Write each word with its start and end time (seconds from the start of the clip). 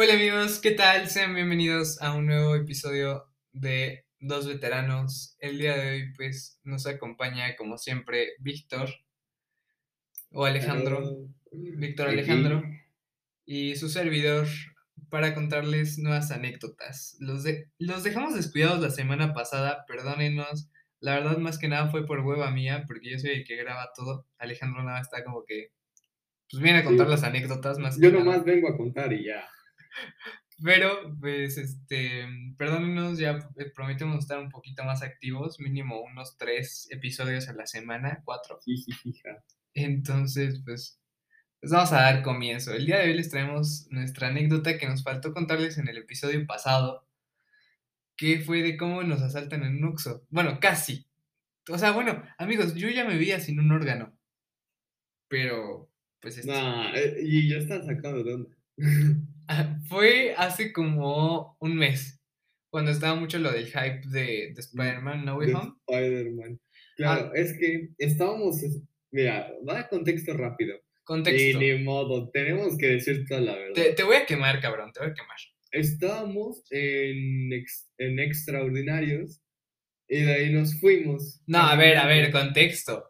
Hola 0.00 0.14
amigos, 0.14 0.60
¿qué 0.60 0.70
tal? 0.70 1.08
Sean 1.08 1.34
bienvenidos 1.34 2.00
a 2.00 2.14
un 2.14 2.26
nuevo 2.26 2.54
episodio 2.54 3.24
de 3.50 4.04
Dos 4.20 4.46
Veteranos. 4.46 5.34
El 5.40 5.58
día 5.58 5.76
de 5.76 5.90
hoy 5.90 6.12
pues 6.16 6.60
nos 6.62 6.86
acompaña 6.86 7.56
como 7.56 7.78
siempre 7.78 8.34
Víctor 8.38 8.90
o 10.30 10.44
Alejandro, 10.44 11.02
Víctor 11.50 12.10
Alejandro 12.10 12.62
y 13.44 13.74
su 13.74 13.88
servidor 13.88 14.46
para 15.10 15.34
contarles 15.34 15.98
nuevas 15.98 16.30
anécdotas. 16.30 17.16
Los, 17.18 17.42
de, 17.42 17.68
los 17.78 18.04
dejamos 18.04 18.36
descuidados 18.36 18.80
la 18.80 18.90
semana 18.90 19.34
pasada, 19.34 19.84
perdónenos. 19.88 20.70
La 21.00 21.14
verdad 21.14 21.38
más 21.38 21.58
que 21.58 21.66
nada 21.66 21.90
fue 21.90 22.06
por 22.06 22.20
hueva 22.20 22.52
mía, 22.52 22.84
porque 22.86 23.10
yo 23.10 23.18
soy 23.18 23.30
el 23.30 23.44
que 23.44 23.56
graba 23.56 23.90
todo. 23.96 24.28
Alejandro 24.38 24.84
nada 24.84 25.00
está 25.00 25.24
como 25.24 25.42
que 25.44 25.72
pues 26.48 26.62
viene 26.62 26.78
a 26.78 26.84
contar 26.84 27.08
las 27.08 27.24
anécdotas 27.24 27.80
más. 27.80 27.98
Yo 28.00 28.12
nomás 28.12 28.44
vengo 28.44 28.68
a 28.68 28.76
contar 28.76 29.12
y 29.12 29.24
ya. 29.24 29.44
Pero, 30.62 31.16
pues, 31.20 31.56
este, 31.56 32.26
perdónenos, 32.56 33.18
ya 33.18 33.48
prometemos 33.74 34.18
estar 34.18 34.40
un 34.40 34.50
poquito 34.50 34.84
más 34.84 35.02
activos, 35.02 35.60
mínimo 35.60 36.00
unos 36.02 36.36
tres 36.36 36.88
episodios 36.90 37.48
a 37.48 37.52
la 37.52 37.66
semana, 37.66 38.22
cuatro. 38.24 38.58
Entonces, 39.74 40.60
pues, 40.64 41.00
pues 41.60 41.72
vamos 41.72 41.92
a 41.92 42.02
dar 42.02 42.22
comienzo. 42.22 42.72
El 42.72 42.86
día 42.86 42.98
de 42.98 43.10
hoy 43.10 43.14
les 43.14 43.30
traemos 43.30 43.86
nuestra 43.90 44.28
anécdota 44.28 44.78
que 44.78 44.88
nos 44.88 45.04
faltó 45.04 45.32
contarles 45.32 45.78
en 45.78 45.88
el 45.88 45.98
episodio 45.98 46.44
pasado, 46.44 47.06
que 48.16 48.40
fue 48.40 48.62
de 48.62 48.76
cómo 48.76 49.04
nos 49.04 49.22
asaltan 49.22 49.62
en 49.62 49.76
un 49.76 49.92
Uxo. 49.92 50.26
Bueno, 50.28 50.58
casi. 50.60 51.06
O 51.68 51.78
sea, 51.78 51.92
bueno, 51.92 52.24
amigos, 52.36 52.74
yo 52.74 52.88
ya 52.88 53.04
me 53.04 53.16
veía 53.16 53.38
sin 53.38 53.60
un 53.60 53.70
órgano. 53.70 54.12
Pero, 55.28 55.88
pues... 56.20 56.38
Este... 56.38 57.22
y 57.22 57.48
ya 57.48 57.58
está 57.58 57.84
sacado 57.84 58.24
de 58.24 58.32
dónde. 58.32 58.56
Fue 59.88 60.34
hace 60.36 60.72
como 60.72 61.56
un 61.60 61.76
mes, 61.76 62.20
cuando 62.70 62.90
estaba 62.90 63.14
mucho 63.14 63.38
lo 63.38 63.50
del 63.52 63.66
hype 63.66 64.02
de, 64.08 64.52
de 64.52 64.54
Mm, 64.54 64.58
Spider-Man 64.58 65.24
No 65.24 65.36
Way 65.36 65.52
Home. 65.52 65.72
Spider-Man. 65.88 66.60
Claro, 66.96 67.32
es 67.34 67.52
que 67.58 67.90
estábamos, 67.98 68.56
mira, 69.12 69.50
da 69.64 69.88
contexto 69.88 70.34
rápido. 70.36 70.76
Contexto. 71.04 71.42
Y 71.42 71.54
ni 71.54 71.82
modo, 71.84 72.28
tenemos 72.30 72.76
que 72.76 72.86
decir 72.88 73.24
toda 73.26 73.40
la 73.40 73.54
verdad. 73.56 73.74
Te, 73.74 73.92
te 73.94 74.02
voy 74.02 74.16
a 74.16 74.26
quemar, 74.26 74.60
cabrón, 74.60 74.92
te 74.92 75.00
voy 75.00 75.10
a 75.10 75.14
quemar. 75.14 75.36
Estábamos 75.70 76.62
en, 76.70 77.52
ex- 77.52 77.88
en 77.98 78.18
extraordinarios 78.18 79.40
y 80.08 80.22
de 80.22 80.32
ahí 80.34 80.52
nos 80.52 80.78
fuimos. 80.80 81.40
No, 81.46 81.60
a 81.60 81.76
ver, 81.76 81.96
a 81.98 82.06
ver, 82.06 82.30
contexto. 82.32 83.04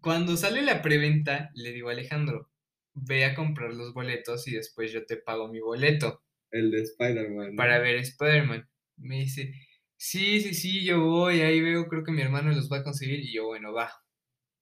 Cuando 0.00 0.36
sale 0.36 0.62
la 0.62 0.80
preventa, 0.80 1.50
le 1.54 1.72
digo 1.72 1.88
a 1.88 1.92
Alejandro, 1.92 2.50
ve 2.94 3.24
a 3.24 3.34
comprar 3.34 3.72
los 3.72 3.92
boletos 3.92 4.46
y 4.48 4.52
después 4.52 4.92
yo 4.92 5.04
te 5.06 5.16
pago 5.16 5.48
mi 5.48 5.60
boleto 5.60 6.22
El 6.50 6.70
de 6.70 6.82
Spider-Man. 6.82 7.50
¿no? 7.50 7.56
para 7.56 7.78
ver 7.78 7.96
Spider-Man. 7.96 8.68
Me 8.98 9.20
dice, 9.20 9.52
sí, 9.96 10.40
sí, 10.40 10.54
sí, 10.54 10.84
yo 10.84 11.00
voy, 11.04 11.40
ahí 11.40 11.60
veo, 11.60 11.88
creo 11.88 12.04
que 12.04 12.12
mi 12.12 12.22
hermano 12.22 12.52
los 12.52 12.70
va 12.70 12.78
a 12.78 12.84
conseguir. 12.84 13.20
Y 13.20 13.34
yo, 13.34 13.46
bueno, 13.46 13.72
va, 13.72 13.92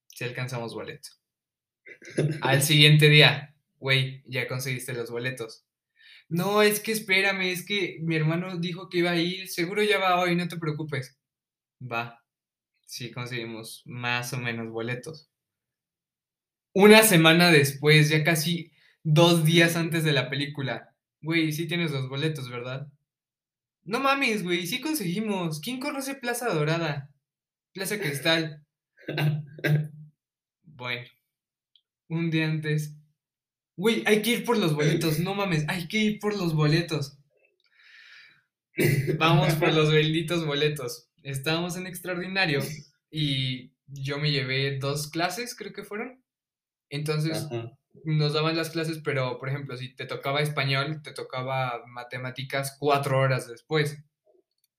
si 0.08 0.24
alcanzamos 0.24 0.74
boleto. 0.74 1.08
Al 2.42 2.62
siguiente 2.62 3.08
día, 3.08 3.54
güey, 3.78 4.22
ya 4.26 4.46
conseguiste 4.46 4.92
los 4.92 5.10
boletos. 5.10 5.66
No, 6.28 6.62
es 6.62 6.78
que 6.78 6.92
espérame, 6.92 7.50
es 7.50 7.66
que 7.66 7.98
mi 8.02 8.14
hermano 8.14 8.56
dijo 8.58 8.88
que 8.88 8.98
iba 8.98 9.10
a 9.10 9.16
ir, 9.16 9.48
seguro 9.48 9.82
ya 9.82 9.98
va 9.98 10.20
hoy, 10.20 10.36
no 10.36 10.46
te 10.46 10.58
preocupes. 10.58 11.18
Va, 11.80 12.22
sí 12.86 13.10
conseguimos 13.10 13.82
más 13.86 14.32
o 14.32 14.38
menos 14.38 14.70
boletos. 14.70 15.29
Una 16.80 17.02
semana 17.02 17.50
después, 17.50 18.08
ya 18.08 18.24
casi 18.24 18.72
dos 19.02 19.44
días 19.44 19.76
antes 19.76 20.02
de 20.02 20.14
la 20.14 20.30
película, 20.30 20.94
güey, 21.20 21.52
sí 21.52 21.68
tienes 21.68 21.90
los 21.90 22.08
boletos, 22.08 22.48
¿verdad? 22.48 22.90
No 23.82 24.00
mames, 24.00 24.42
güey, 24.42 24.66
sí 24.66 24.80
conseguimos. 24.80 25.60
¿Quién 25.60 25.78
conoce 25.78 26.14
Plaza 26.14 26.48
Dorada? 26.48 27.10
Plaza 27.74 28.00
Cristal. 28.00 28.64
Bueno, 30.62 31.06
un 32.08 32.30
día 32.30 32.46
antes. 32.46 32.96
Güey, 33.76 34.02
hay 34.06 34.22
que 34.22 34.30
ir 34.30 34.44
por 34.46 34.56
los 34.56 34.74
boletos, 34.74 35.18
no 35.18 35.34
mames, 35.34 35.66
hay 35.68 35.86
que 35.86 35.98
ir 35.98 36.18
por 36.18 36.34
los 36.34 36.54
boletos. 36.54 37.18
Vamos 39.18 39.52
por 39.56 39.74
los 39.74 39.92
benditos 39.92 40.46
boletos. 40.46 41.10
Estábamos 41.22 41.76
en 41.76 41.86
extraordinario 41.86 42.62
y 43.10 43.74
yo 43.86 44.18
me 44.18 44.30
llevé 44.30 44.78
dos 44.78 45.10
clases, 45.10 45.54
creo 45.54 45.74
que 45.74 45.84
fueron. 45.84 46.19
Entonces 46.90 47.46
Ajá. 47.46 47.72
nos 48.04 48.34
daban 48.34 48.56
las 48.56 48.70
clases, 48.70 49.00
pero 49.02 49.38
por 49.38 49.48
ejemplo, 49.48 49.76
si 49.76 49.94
te 49.94 50.04
tocaba 50.06 50.40
español, 50.42 51.00
te 51.02 51.12
tocaba 51.12 51.82
matemáticas 51.86 52.76
cuatro 52.78 53.18
horas 53.20 53.48
después. 53.48 54.02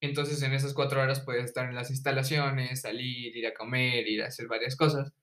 Entonces 0.01 0.41
en 0.43 0.53
esas 0.53 0.73
cuatro 0.73 1.01
horas 1.01 1.21
puedes 1.21 1.45
estar 1.45 1.67
en 1.69 1.75
las 1.75 1.89
instalaciones, 1.91 2.81
salir, 2.81 3.35
ir 3.35 3.47
a 3.47 3.53
comer, 3.53 4.07
ir 4.07 4.23
a 4.23 4.27
hacer 4.27 4.47
varias 4.47 4.75
cosas. 4.75 5.13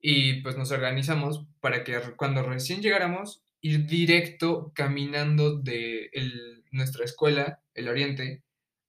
Y 0.00 0.42
pues 0.42 0.56
nos 0.56 0.70
organizamos 0.70 1.46
para 1.60 1.82
que 1.84 1.98
cuando 2.16 2.42
recién 2.42 2.80
llegáramos, 2.82 3.42
ir 3.60 3.86
directo 3.86 4.72
caminando 4.74 5.58
de 5.58 6.10
el- 6.12 6.62
nuestra 6.70 7.04
escuela, 7.04 7.62
el 7.74 7.88
Oriente, 7.88 8.42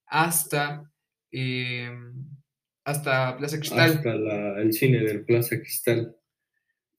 hasta, 0.08 0.92
em, 1.32 2.14
hasta 2.84 3.38
Plaza 3.38 3.58
Cristal. 3.60 3.92
Hasta 3.92 4.16
la- 4.16 4.62
el 4.62 4.74
cine 4.74 5.00
del 5.04 5.24
Plaza 5.26 5.58
Cristal. 5.60 6.16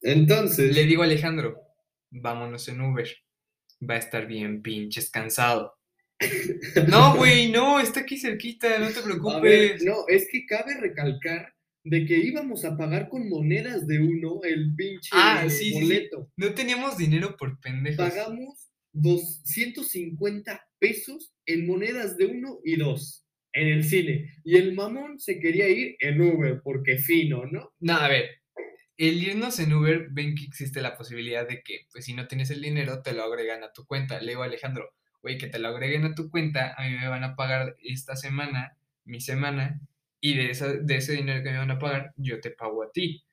Entonces, 0.01 0.75
Le 0.75 0.83
digo 0.85 1.01
a 1.01 1.05
Alejandro, 1.05 1.61
vámonos 2.11 2.67
en 2.69 2.81
Uber. 2.81 3.07
Va 3.87 3.95
a 3.95 3.99
estar 3.99 4.27
bien 4.27 4.61
pinches 4.61 5.09
cansado. 5.09 5.73
No, 6.89 7.15
güey, 7.15 7.51
no, 7.51 7.79
está 7.79 7.99
aquí 8.01 8.17
cerquita, 8.17 8.79
no 8.79 8.87
te 8.87 8.95
ver, 8.95 9.03
preocupes. 9.03 9.83
no, 9.83 10.05
es 10.07 10.27
que 10.31 10.45
cabe 10.47 10.75
recalcar 10.79 11.53
de 11.83 12.05
que 12.05 12.17
íbamos 12.17 12.65
a 12.65 12.75
pagar 12.75 13.07
con 13.07 13.29
monedas 13.29 13.87
de 13.87 13.99
uno 13.99 14.41
el 14.43 14.73
pinche 14.75 15.09
Ah, 15.13 15.43
sí, 15.47 15.49
sí, 15.49 15.73
sí. 15.73 15.81
boleto. 15.81 16.31
No 16.35 16.53
teníamos 16.53 16.97
dinero 16.97 17.35
por 17.37 17.59
pendejos. 17.59 17.97
Pagamos 18.09 18.67
250 18.93 20.61
pesos 20.79 21.33
en 21.45 21.67
monedas 21.67 22.17
de 22.17 22.25
uno 22.25 22.59
y 22.63 22.75
dos 22.77 23.25
en 23.53 23.67
el 23.67 23.83
cine. 23.83 24.33
Y 24.43 24.57
el 24.57 24.73
mamón 24.73 25.19
se 25.19 25.39
quería 25.39 25.67
ir 25.69 25.95
en 25.99 26.19
Uber 26.21 26.61
porque 26.63 26.97
fino, 26.97 27.45
¿no? 27.45 27.73
No, 27.79 27.93
a 27.93 28.07
ver, 28.07 28.25
el 28.97 29.23
irnos 29.23 29.59
en 29.59 29.73
Uber, 29.73 30.07
ven 30.11 30.35
que 30.35 30.45
existe 30.45 30.81
la 30.81 30.97
posibilidad 30.97 31.47
de 31.47 31.61
que, 31.63 31.87
pues 31.91 32.05
si 32.05 32.13
no 32.13 32.27
tienes 32.27 32.49
el 32.49 32.61
dinero, 32.61 33.01
te 33.03 33.13
lo 33.13 33.23
agregan 33.23 33.63
a 33.63 33.71
tu 33.73 33.85
cuenta. 33.85 34.19
Le 34.19 34.29
digo 34.31 34.43
a 34.43 34.45
Alejandro, 34.45 34.93
güey, 35.21 35.37
que 35.37 35.47
te 35.47 35.59
lo 35.59 35.69
agreguen 35.69 36.05
a 36.05 36.15
tu 36.15 36.29
cuenta, 36.29 36.73
a 36.77 36.83
mí 36.87 36.95
me 36.95 37.07
van 37.07 37.23
a 37.23 37.35
pagar 37.35 37.75
esta 37.83 38.15
semana, 38.15 38.77
mi 39.05 39.21
semana, 39.21 39.79
y 40.19 40.35
de, 40.35 40.51
esa, 40.51 40.73
de 40.73 40.95
ese 40.97 41.13
dinero 41.13 41.43
que 41.43 41.51
me 41.51 41.57
van 41.57 41.71
a 41.71 41.79
pagar, 41.79 42.13
yo 42.17 42.39
te 42.41 42.51
pago 42.51 42.83
a 42.83 42.91
ti. 42.91 43.23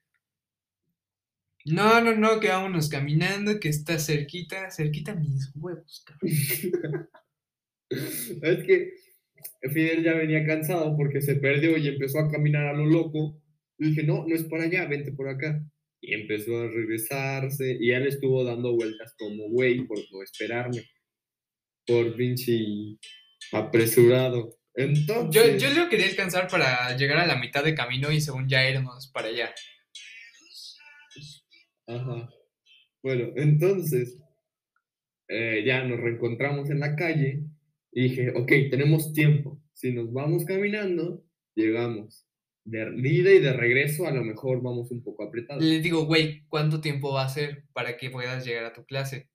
No, 1.66 2.00
no, 2.02 2.14
no, 2.14 2.40
que 2.40 2.48
vámonos 2.48 2.90
caminando, 2.90 3.58
que 3.58 3.70
está 3.70 3.98
cerquita, 3.98 4.70
cerquita 4.70 5.14
mis 5.14 5.50
huevos, 5.54 6.04
cabrón. 6.06 6.30
Es 8.42 8.64
que 8.64 8.94
Fidel 9.70 10.02
ya 10.02 10.14
venía 10.14 10.44
cansado 10.44 10.96
porque 10.96 11.20
se 11.20 11.36
perdió 11.36 11.76
y 11.76 11.86
empezó 11.88 12.18
a 12.18 12.30
caminar 12.30 12.66
a 12.66 12.72
lo 12.72 12.86
loco. 12.86 13.40
Y 13.78 13.90
dije, 13.90 14.02
no, 14.02 14.26
no 14.26 14.34
es 14.34 14.44
por 14.44 14.60
allá, 14.60 14.86
vente 14.86 15.12
por 15.12 15.28
acá. 15.28 15.62
Y 16.00 16.14
empezó 16.14 16.60
a 16.60 16.68
regresarse 16.68 17.76
y 17.80 17.90
él 17.90 18.06
estuvo 18.06 18.44
dando 18.44 18.74
vueltas 18.74 19.14
como 19.18 19.48
güey 19.48 19.86
por 19.86 19.98
no 20.12 20.22
esperarme. 20.22 20.82
Por 21.86 22.16
pinche 22.16 22.98
apresurado. 23.52 24.50
Yo, 24.76 24.84
Entonces, 24.84 25.62
yo 25.62 25.70
lo 25.70 25.88
quería 25.88 26.06
alcanzar 26.06 26.48
para 26.48 26.96
llegar 26.96 27.18
a 27.18 27.26
la 27.26 27.36
mitad 27.36 27.62
de 27.62 27.74
camino 27.74 28.10
y 28.10 28.20
según 28.20 28.48
ya 28.48 28.68
irnos 28.68 29.10
para 29.12 29.28
allá. 29.28 29.54
Ajá. 31.86 32.30
Bueno, 33.02 33.32
entonces 33.36 34.18
eh, 35.28 35.62
ya 35.64 35.84
nos 35.84 36.00
reencontramos 36.00 36.70
en 36.70 36.80
la 36.80 36.96
calle 36.96 37.44
y 37.92 38.02
dije, 38.04 38.30
ok, 38.30 38.48
tenemos 38.70 39.12
tiempo. 39.12 39.60
Si 39.72 39.92
nos 39.92 40.12
vamos 40.12 40.44
caminando, 40.44 41.24
llegamos. 41.54 42.26
De 42.64 42.90
ida 42.96 43.30
y 43.30 43.40
de 43.40 43.52
regreso, 43.52 44.06
a 44.06 44.10
lo 44.10 44.24
mejor 44.24 44.62
vamos 44.62 44.90
un 44.90 45.02
poco 45.02 45.24
apretados. 45.24 45.62
Le 45.62 45.80
digo, 45.80 46.06
güey, 46.06 46.46
¿cuánto 46.48 46.80
tiempo 46.80 47.12
va 47.12 47.24
a 47.24 47.28
ser 47.28 47.64
para 47.74 47.96
que 47.96 48.10
puedas 48.10 48.44
llegar 48.44 48.64
a 48.64 48.72
tu 48.72 48.84
clase? 48.86 49.28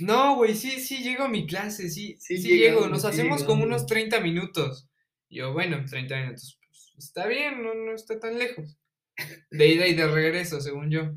No, 0.00 0.36
güey, 0.36 0.54
sí, 0.54 0.80
sí, 0.80 1.02
llego 1.02 1.24
a 1.24 1.28
mi 1.28 1.46
clase, 1.46 1.90
sí, 1.90 2.16
Sí 2.18 2.38
sí, 2.38 2.58
llego. 2.58 2.88
Nos 2.88 3.02
sí 3.02 3.08
hacemos 3.08 3.44
como 3.44 3.64
unos 3.64 3.86
30 3.86 4.20
minutos. 4.20 4.88
Yo, 5.28 5.52
bueno, 5.52 5.84
30 5.84 6.16
minutos, 6.16 6.58
pues, 6.62 6.94
está 6.98 7.26
bien, 7.26 7.62
no, 7.62 7.74
no 7.74 7.94
está 7.94 8.18
tan 8.18 8.38
lejos. 8.38 8.78
De 9.50 9.68
ida 9.68 9.86
y 9.86 9.94
de 9.94 10.06
regreso, 10.06 10.60
según 10.60 10.90
yo. 10.90 11.12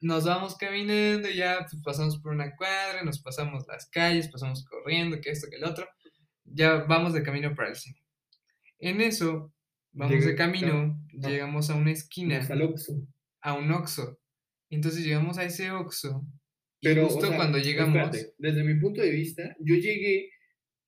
Nos 0.00 0.24
vamos 0.24 0.56
caminando, 0.56 1.28
ya 1.28 1.66
pues, 1.68 1.82
pasamos 1.82 2.18
por 2.18 2.32
una 2.32 2.56
cuadra, 2.56 3.02
nos 3.04 3.20
pasamos 3.20 3.66
las 3.68 3.88
calles, 3.90 4.28
pasamos 4.28 4.64
corriendo, 4.64 5.20
que 5.20 5.30
esto, 5.30 5.48
que 5.50 5.56
el 5.56 5.64
otro. 5.64 5.86
Ya 6.44 6.84
vamos 6.88 7.12
de 7.12 7.22
camino 7.22 7.54
para 7.54 7.68
el 7.68 7.76
cine. 7.76 7.99
En 8.80 9.00
eso, 9.00 9.52
vamos 9.92 10.24
de 10.24 10.34
camino, 10.34 10.98
llegamos 11.12 11.70
a 11.70 11.74
una 11.76 11.92
esquina 11.92 12.44
al 12.48 12.62
Oxxo. 12.62 13.06
a 13.42 13.54
un 13.54 13.70
Oxxo. 13.72 14.18
Entonces 14.70 15.04
llegamos 15.04 15.36
a 15.38 15.44
ese 15.44 15.70
Oxxo 15.70 16.24
Y 16.80 16.88
Pero, 16.88 17.06
o 17.06 17.08
justo 17.08 17.26
sea, 17.26 17.36
cuando 17.36 17.58
llegamos, 17.58 17.96
espérate, 17.96 18.34
desde 18.38 18.64
mi 18.64 18.80
punto 18.80 19.02
de 19.02 19.10
vista, 19.10 19.56
yo 19.60 19.74
llegué, 19.74 20.30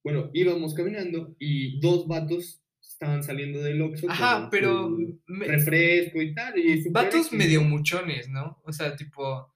bueno, 0.05 0.31
íbamos 0.33 0.75
caminando 0.75 1.35
y 1.39 1.81
dos 1.81 2.07
vatos 2.07 2.63
estaban 2.81 3.23
saliendo 3.23 3.61
del 3.61 3.83
Oxxo. 3.83 4.09
ajá, 4.11 4.49
pero 4.51 4.97
me- 5.27 5.47
refresco 5.47 6.23
y 6.23 6.35
tal. 6.35 6.59
Y 6.59 6.89
vatos 6.91 7.33
medio 7.33 7.63
muchones, 7.63 8.29
¿no? 8.29 8.61
O 8.65 8.73
sea, 8.73 8.95
tipo, 8.97 9.53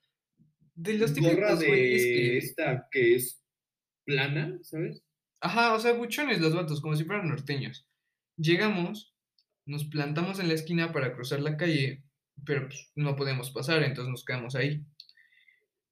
de 0.74 0.94
los 0.94 1.14
típicos 1.14 1.60
de 1.60 1.66
güeyes 1.68 2.02
que... 2.02 2.38
esta 2.38 2.88
que 2.90 3.14
es 3.14 3.42
plana, 4.04 4.58
¿sabes? 4.62 5.02
Ajá, 5.40 5.74
o 5.74 5.78
sea, 5.80 5.92
buchones 5.92 6.40
los 6.40 6.54
vatos, 6.54 6.80
como 6.80 6.96
si 6.96 7.04
fueran 7.04 7.28
norteños. 7.28 7.86
Llegamos, 8.36 9.14
nos 9.64 9.84
plantamos 9.84 10.38
en 10.40 10.48
la 10.48 10.54
esquina 10.54 10.92
para 10.92 11.12
cruzar 11.14 11.40
la 11.40 11.56
calle, 11.56 12.02
pero 12.44 12.66
pues, 12.68 12.90
no 12.94 13.16
podemos 13.16 13.50
pasar, 13.50 13.82
entonces 13.82 14.10
nos 14.10 14.24
quedamos 14.24 14.54
ahí. 14.54 14.82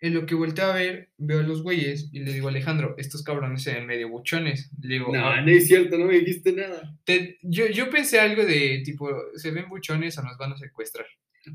En 0.00 0.12
lo 0.12 0.26
que 0.26 0.35
volteo 0.35 0.67
a 0.67 0.75
ver, 0.75 1.12
veo 1.17 1.41
a 1.41 1.44
los 1.44 1.62
güeyes 1.62 2.11
y 2.12 2.20
le 2.20 2.32
digo 2.35 2.49
Alejandro, 2.49 2.94
estos 2.99 3.23
cabrones 3.23 3.62
se 3.62 3.73
ven 3.73 3.87
medio 3.87 4.11
buchones. 4.11 4.70
Le 4.82 4.94
digo, 4.94 5.11
No, 5.14 5.26
"Ah, 5.26 5.41
no 5.41 5.50
es 5.50 5.67
cierto, 5.67 5.96
no 5.96 6.05
me 6.06 6.19
dijiste 6.19 6.52
nada. 6.52 6.94
te- 7.05 7.38
yo, 7.43 7.69
yo 7.69 7.88
pensé 7.88 8.20
algo 8.20 8.44
de 8.44 8.82
tipo, 8.85 9.08
se 9.37 9.50
ven 9.50 9.69
buchones 9.70 10.19
o 10.19 10.23
nos 10.23 10.37
van 10.37 10.52
a 10.52 10.56
secuestrar. 10.58 11.06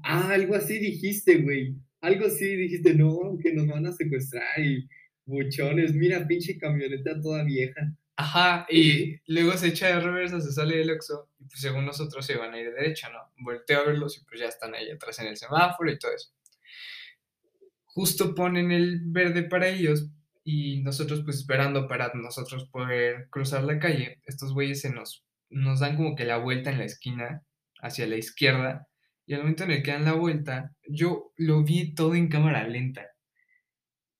Ah, 0.03 0.30
algo 0.33 0.56
así 0.56 0.80
dijiste, 0.80 1.38
güey. 1.38 1.75
Algo 2.01 2.25
así 2.25 2.56
dijiste, 2.56 2.95
no, 2.95 3.38
que 3.42 3.53
nos 3.53 3.68
van 3.68 3.85
a 3.85 3.92
secuestrar 3.92 4.59
y 4.59 4.88
buchones. 5.25 5.94
Mira, 5.94 6.25
pinche 6.27 6.57
camioneta 6.57 7.19
toda 7.21 7.44
vieja. 7.44 7.94
Ajá, 8.21 8.66
y 8.69 9.16
luego 9.31 9.54
se 9.54 9.68
echa 9.69 9.88
de 9.88 10.01
reversa, 10.01 10.42
se 10.42 10.51
sale 10.51 10.75
del 10.75 10.92
Oxxo, 10.92 11.30
y 11.39 11.45
pues 11.45 11.62
según 11.62 11.86
nosotros 11.86 12.25
se 12.25 12.36
van 12.36 12.54
a 12.54 12.60
ir 12.60 12.66
de 12.66 12.74
derecha, 12.74 13.10
¿no? 13.10 13.19
Volteo 13.38 13.80
a 13.80 13.86
verlos 13.86 14.18
y 14.18 14.25
pues 14.25 14.42
ya 14.42 14.48
están 14.48 14.75
ahí 14.75 14.92
atrás 14.92 15.19
en 15.19 15.27
el 15.27 15.38
semáforo 15.38 15.89
y 15.89 15.98
todo 15.98 16.12
eso. 16.13 16.30
Justo 17.86 18.36
ponen 18.36 18.74
el 18.74 19.00
verde 19.06 19.44
para 19.44 19.69
ellos 19.69 20.10
y 20.44 20.81
nosotros 20.81 21.21
pues 21.24 21.38
esperando 21.38 21.88
para 21.88 22.12
nosotros 22.13 22.68
poder 22.68 23.30
cruzar 23.30 23.63
la 23.63 23.80
calle, 23.80 24.19
estos 24.25 24.54
güeyes 24.54 24.81
se 24.81 24.89
nos, 24.89 25.24
nos 25.50 25.80
dan 25.80 25.95
como 25.95 26.18
que 26.18 26.25
la 26.25 26.39
vuelta 26.39 26.71
en 26.71 26.80
la 26.80 26.86
esquina 26.86 27.45
hacia 27.81 28.06
la 28.06 28.18
izquierda 28.18 28.89
y 29.25 29.33
al 29.33 29.42
momento 29.42 29.63
en 29.63 29.71
el 29.71 29.81
que 29.81 29.92
dan 29.92 30.04
la 30.04 30.13
vuelta, 30.13 30.74
yo 30.89 31.31
lo 31.38 31.63
vi 31.63 31.95
todo 31.95 32.16
en 32.16 32.27
cámara 32.27 32.68
lenta. 32.68 33.07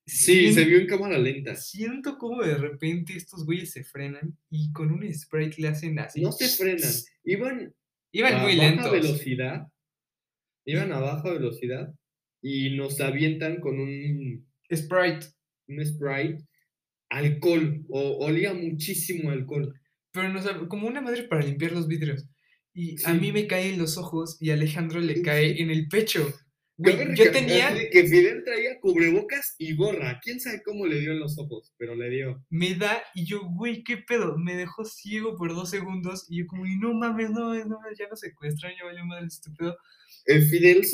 Sí, 0.10 0.54
se 0.54 0.66
vio 0.66 0.80
en 0.80 0.88
cámara 0.88 1.18
lenta. 1.18 1.56
Siento 1.56 2.18
como 2.18 2.42
de 2.44 2.56
repente 2.56 3.14
estos 3.16 3.46
güeyes 3.46 3.72
se 3.72 3.84
frenan 3.84 4.38
y 4.50 4.72
con 4.72 4.92
un 4.92 5.14
sprite 5.14 5.62
le 5.62 5.68
hacen 5.68 6.00
así. 6.00 6.22
No 6.22 6.32
se 6.32 6.48
frenan. 6.48 6.92
Iban 7.24 7.74
Iban 8.12 8.34
a 8.34 8.44
muy 8.44 8.58
baja 8.58 8.70
lentos. 8.70 8.92
velocidad. 8.92 9.68
Iban 10.66 10.92
a 10.92 11.00
baja 11.00 11.32
velocidad 11.32 11.94
y 12.42 12.76
nos 12.76 13.00
avientan 13.02 13.60
con 13.60 13.80
un, 13.80 14.48
Sprite. 14.74 15.28
un 15.68 15.86
Sprite 15.86 16.44
alcohol. 17.10 17.86
O, 17.90 18.26
olía 18.26 18.54
muchísimo 18.54 19.30
alcohol. 19.30 19.74
Pero 20.12 20.30
no 20.30 20.42
sabe, 20.42 20.68
como 20.68 20.88
una 20.88 21.02
madre 21.02 21.24
para 21.24 21.46
limpiar 21.46 21.72
los 21.72 21.88
vidrios. 21.88 22.26
Y 22.74 22.96
a 23.06 23.14
mí 23.14 23.32
me 23.32 23.46
cae 23.48 23.74
en 23.74 23.80
los 23.80 23.98
ojos 23.98 24.38
y 24.40 24.50
a 24.50 24.54
Alejandro 24.54 25.00
le 25.00 25.22
cae 25.22 25.62
en 25.62 25.70
el 25.70 25.88
pecho. 25.88 26.34
Yo 26.80 27.32
tenía, 27.32 27.74
que 27.92 28.04
Fidel 28.06 28.44
traía 28.46 28.80
cubrebocas 28.80 29.56
y 29.58 29.76
gorra. 29.76 30.20
¿Quién 30.24 30.40
sabe 30.40 30.62
cómo 30.64 30.86
le 30.86 31.00
dio 31.00 31.12
en 31.12 31.20
los 31.20 31.38
ojos? 31.38 31.74
Pero 31.78 31.94
le 31.94 32.10
dio. 32.10 32.42
me 32.50 32.74
da 32.76 33.04
y 33.14 33.26
yo, 33.26 33.44
güey, 33.44 33.84
¿qué 33.84 33.98
pedo? 33.98 34.38
Me 34.38 34.56
dejó 34.56 34.86
ciego 34.86 35.36
por 35.36 35.54
dos 35.54 35.70
segundos 35.70 36.26
y 36.30 36.40
yo 36.40 36.48
como, 36.48 36.66
y 36.66 36.78
no 36.78 36.94
mames, 36.94 37.32
no 37.32 37.48
mames, 37.48 37.68
no 37.68 37.80
ya 37.98 38.08
no 38.08 38.16
secuestran, 38.16 38.74
ya 38.78 38.86
valió 38.86 39.06
madre 39.06 39.28
pedo. 39.58 39.78
El 40.26 40.44
Fidel 40.44 40.86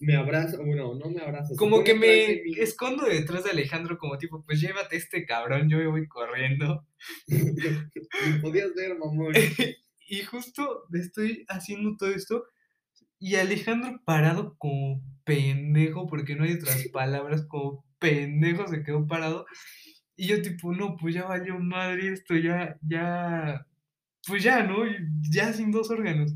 me 0.00 0.16
abraza, 0.16 0.56
bueno, 0.58 0.94
no 0.94 1.10
me 1.10 1.20
abraza. 1.20 1.54
Como 1.56 1.84
que 1.84 1.94
me 1.94 2.06
de 2.06 2.42
escondo 2.58 3.04
detrás 3.04 3.44
de 3.44 3.50
Alejandro 3.50 3.98
como 3.98 4.16
tipo, 4.16 4.42
pues 4.44 4.60
llévate 4.60 4.96
este 4.96 5.26
cabrón, 5.26 5.68
yo 5.68 5.76
me 5.76 5.86
voy 5.86 6.06
corriendo. 6.06 6.86
Podías 8.42 8.74
ver, 8.74 8.96
mamón. 8.98 9.34
y 10.08 10.22
justo 10.22 10.84
estoy 10.92 11.44
haciendo 11.48 11.96
todo 11.98 12.10
esto 12.10 12.44
y 13.18 13.36
Alejandro 13.36 14.00
parado 14.04 14.56
como 14.58 15.02
pendejo, 15.24 16.06
porque 16.06 16.36
no 16.36 16.44
hay 16.44 16.52
otras 16.52 16.86
palabras, 16.92 17.46
como 17.46 17.84
pendejo 17.98 18.66
se 18.68 18.82
quedó 18.82 19.06
parado. 19.06 19.46
Y 20.16 20.28
yo 20.28 20.40
tipo, 20.42 20.72
no, 20.72 20.96
pues 20.96 21.14
ya 21.14 21.24
valió 21.24 21.58
madre 21.58 22.12
esto, 22.12 22.36
ya, 22.36 22.78
ya, 22.82 23.66
pues 24.26 24.42
ya, 24.42 24.62
¿no? 24.62 24.86
Y 24.86 24.96
Ya 25.30 25.52
sin 25.52 25.70
dos 25.70 25.90
órganos. 25.90 26.34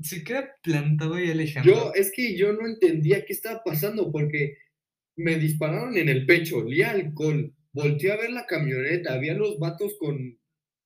Se 0.00 0.22
queda 0.22 0.50
plantado 0.62 1.14
ahí 1.14 1.30
Alejandro. 1.30 1.72
Yo, 1.72 1.92
es 1.94 2.12
que 2.14 2.36
yo 2.36 2.52
no 2.52 2.66
entendía 2.66 3.24
qué 3.24 3.32
estaba 3.32 3.62
pasando 3.64 4.12
porque 4.12 4.58
me 5.16 5.36
dispararon 5.36 5.96
en 5.96 6.08
el 6.08 6.26
pecho, 6.26 6.58
olía 6.58 6.90
alcohol. 6.90 7.52
Volteé 7.72 8.12
a 8.12 8.16
ver 8.16 8.30
la 8.30 8.46
camioneta, 8.46 9.14
había 9.14 9.34
los 9.34 9.58
vatos 9.58 9.96
con 9.98 10.38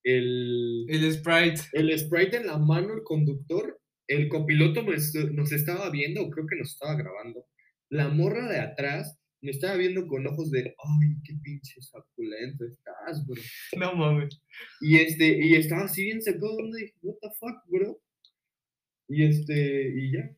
el, 0.05 0.87
El 0.89 1.13
Sprite. 1.13 1.61
el 1.73 1.99
sprite 1.99 2.39
en 2.39 2.47
la 2.47 2.59
mano, 2.59 2.95
el 2.95 3.03
conductor. 3.03 3.80
El 4.11 4.29
copiloto 4.29 4.83
nos, 4.83 5.15
nos 5.15 5.53
estaba 5.53 5.89
viendo, 5.89 6.29
creo 6.31 6.45
que 6.49 6.57
nos 6.57 6.73
estaba 6.73 6.97
grabando. 6.97 7.47
La 7.91 8.09
morra 8.09 8.49
de 8.49 8.59
atrás 8.59 9.21
me 9.41 9.53
estaba 9.53 9.77
viendo 9.77 10.09
con 10.09 10.27
ojos 10.27 10.51
de, 10.51 10.75
ay, 10.79 11.17
qué 11.25 11.35
pinche 11.41 11.81
saculento 11.81 12.65
estás, 12.65 13.25
bro. 13.25 13.41
No 13.79 13.95
mames. 13.95 14.43
Y 14.81 14.97
este, 14.97 15.47
y 15.47 15.55
estaba 15.55 15.85
así 15.85 16.03
bien 16.03 16.21
sacado, 16.21 16.57
donde 16.57 16.81
dije, 16.81 16.95
what 17.03 17.15
the 17.21 17.29
fuck, 17.39 17.63
bro. 17.69 18.01
Y 19.09 19.25
este, 19.25 19.93
y 19.97 20.13
ya, 20.13 20.37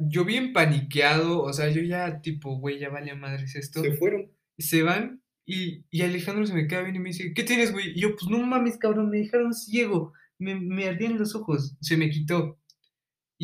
Yo 0.00 0.24
bien 0.24 0.52
paniqueado, 0.52 1.42
o 1.42 1.52
sea, 1.52 1.70
yo 1.70 1.82
ya 1.82 2.20
tipo, 2.20 2.58
güey, 2.60 2.78
ya 2.78 2.90
vale 2.90 3.12
madres 3.16 3.56
esto. 3.56 3.82
se 3.82 3.94
fueron. 3.94 4.30
se 4.56 4.84
van 4.84 5.20
y, 5.44 5.84
y 5.90 6.02
Alejandro 6.02 6.46
se 6.46 6.54
me 6.54 6.68
queda 6.68 6.82
bien 6.82 6.94
y 6.94 7.00
me 7.00 7.08
dice, 7.08 7.32
¿qué 7.34 7.42
tienes, 7.42 7.72
güey? 7.72 7.90
Y 7.90 8.02
yo, 8.02 8.14
pues 8.14 8.30
no 8.30 8.38
mames, 8.38 8.78
cabrón, 8.78 9.10
me 9.10 9.18
dejaron 9.18 9.52
ciego, 9.52 10.12
me, 10.38 10.54
me 10.54 10.86
ardían 10.86 11.18
los 11.18 11.34
ojos, 11.34 11.76
se 11.80 11.96
me 11.96 12.08
quitó. 12.08 12.60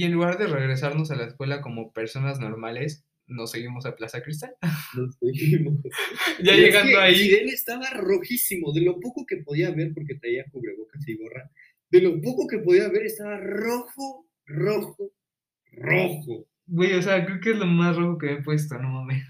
Y 0.01 0.05
en 0.05 0.13
lugar 0.13 0.39
de 0.39 0.47
regresarnos 0.47 1.11
a 1.11 1.15
la 1.15 1.27
escuela 1.27 1.61
como 1.61 1.93
personas 1.93 2.41
normales, 2.41 3.05
nos 3.27 3.51
seguimos 3.51 3.85
a 3.85 3.97
Plaza 3.97 4.23
Cristal. 4.23 4.55
Nos 4.97 5.15
seguimos. 5.17 5.79
ya 6.43 6.55
Y 6.55 6.59
es 6.59 6.65
llegando 6.65 6.93
que 6.93 6.97
ahí, 6.97 7.15
Fidel 7.17 7.51
estaba 7.51 7.91
rojísimo, 7.91 8.73
de 8.73 8.81
lo 8.81 8.99
poco 8.99 9.27
que 9.27 9.43
podía 9.45 9.71
ver, 9.73 9.93
porque 9.93 10.15
traía 10.15 10.47
cubrebocas 10.51 11.07
y 11.07 11.19
gorra, 11.19 11.51
de 11.91 12.01
lo 12.01 12.19
poco 12.23 12.47
que 12.49 12.61
podía 12.61 12.89
ver 12.89 13.05
estaba 13.05 13.37
rojo, 13.41 14.27
rojo, 14.47 15.13
rojo. 15.73 16.47
güey, 16.67 16.95
o 16.95 17.03
sea, 17.03 17.27
creo 17.27 17.41
que 17.41 17.51
es 17.51 17.59
lo 17.59 17.67
más 17.67 17.95
rojo 17.95 18.17
que 18.17 18.27
me 18.29 18.33
he 18.39 18.43
puesto, 18.43 18.79
no 18.79 18.89
mames. 18.89 19.23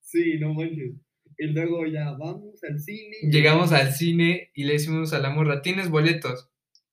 Sí, 0.00 0.38
no 0.40 0.54
manches. 0.54 0.94
Y 1.36 1.48
luego 1.48 1.84
ya 1.84 2.12
vamos 2.12 2.64
al 2.64 2.80
cine. 2.80 3.16
Llegamos 3.30 3.72
al 3.72 3.92
cine 3.92 4.50
y 4.54 4.64
le 4.64 4.72
decimos 4.72 5.12
a 5.12 5.18
la 5.18 5.28
morra, 5.28 5.60
¿tienes 5.60 5.90
boletos? 5.90 6.48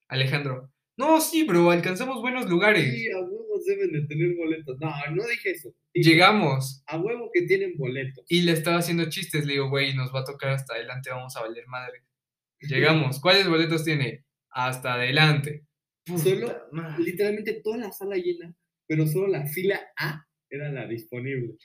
Alejandro, 0.10 0.71
no, 0.98 1.20
sí, 1.22 1.44
bro, 1.44 1.72
alcanzamos 1.72 2.22
buenos 2.22 2.48
lugares. 2.50 2.84
Sí, 2.94 3.10
a 3.12 3.20
huevos 3.22 3.66
deben 3.66 3.92
de 3.92 4.02
tener 4.08 4.36
boletos. 4.36 4.78
No, 4.80 4.92
no 5.16 5.24
dije 5.28 5.52
eso. 5.52 5.74
Llegamos 5.94 6.84
A 6.88 6.98
huevo 7.00 7.30
que 7.34 7.42
tienen 7.44 7.76
boletos. 7.78 8.24
y 8.30 8.42
le 8.44 8.52
estaba 8.54 8.78
haciendo 8.78 9.10
chistes, 9.10 9.46
le 9.46 9.54
digo, 9.54 9.70
güey, 9.70 9.94
nos 9.96 10.14
va 10.14 10.22
a 10.22 10.26
tocar 10.26 10.52
hasta 10.52 10.74
adelante, 10.76 11.10
vamos 11.10 11.36
a 11.36 11.42
valer 11.42 11.66
madre. 11.68 12.04
Llegamos, 12.60 13.20
¿cuáles 13.20 13.48
boletos 13.48 13.84
tiene? 13.84 14.26
Hasta 14.52 14.94
adelante. 14.96 15.66
Solo, 16.06 16.54
madre. 16.72 17.04
literalmente 17.04 17.62
toda 17.64 17.78
la 17.78 17.92
sala 17.92 18.16
llena, 18.18 18.54
pero 18.88 19.08
solo 19.08 19.28
la 19.28 19.46
fila 19.48 19.80
A 19.98 20.26
era 20.50 20.72
la 20.72 20.86
disponible. 20.88 21.56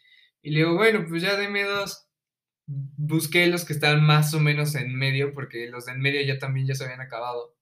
Y 0.43 0.51
le 0.51 0.59
digo, 0.61 0.75
bueno, 0.77 1.05
pues 1.09 1.23
ya 1.23 1.37
deme 1.37 1.65
dos. 1.65 2.07
Busqué 2.69 3.47
los 3.49 3.65
que 3.65 3.73
estaban 3.73 4.05
más 4.05 4.35
o 4.35 4.41
menos 4.41 4.75
en 4.77 4.95
medio, 4.95 5.33
porque 5.35 5.69
los 5.69 5.87
de 5.87 5.93
en 5.93 6.01
medio 6.01 6.21
ya 6.23 6.39
también 6.39 6.67
ya 6.67 6.75
se 6.75 6.85
habían 6.85 7.01
acabado. 7.01 7.56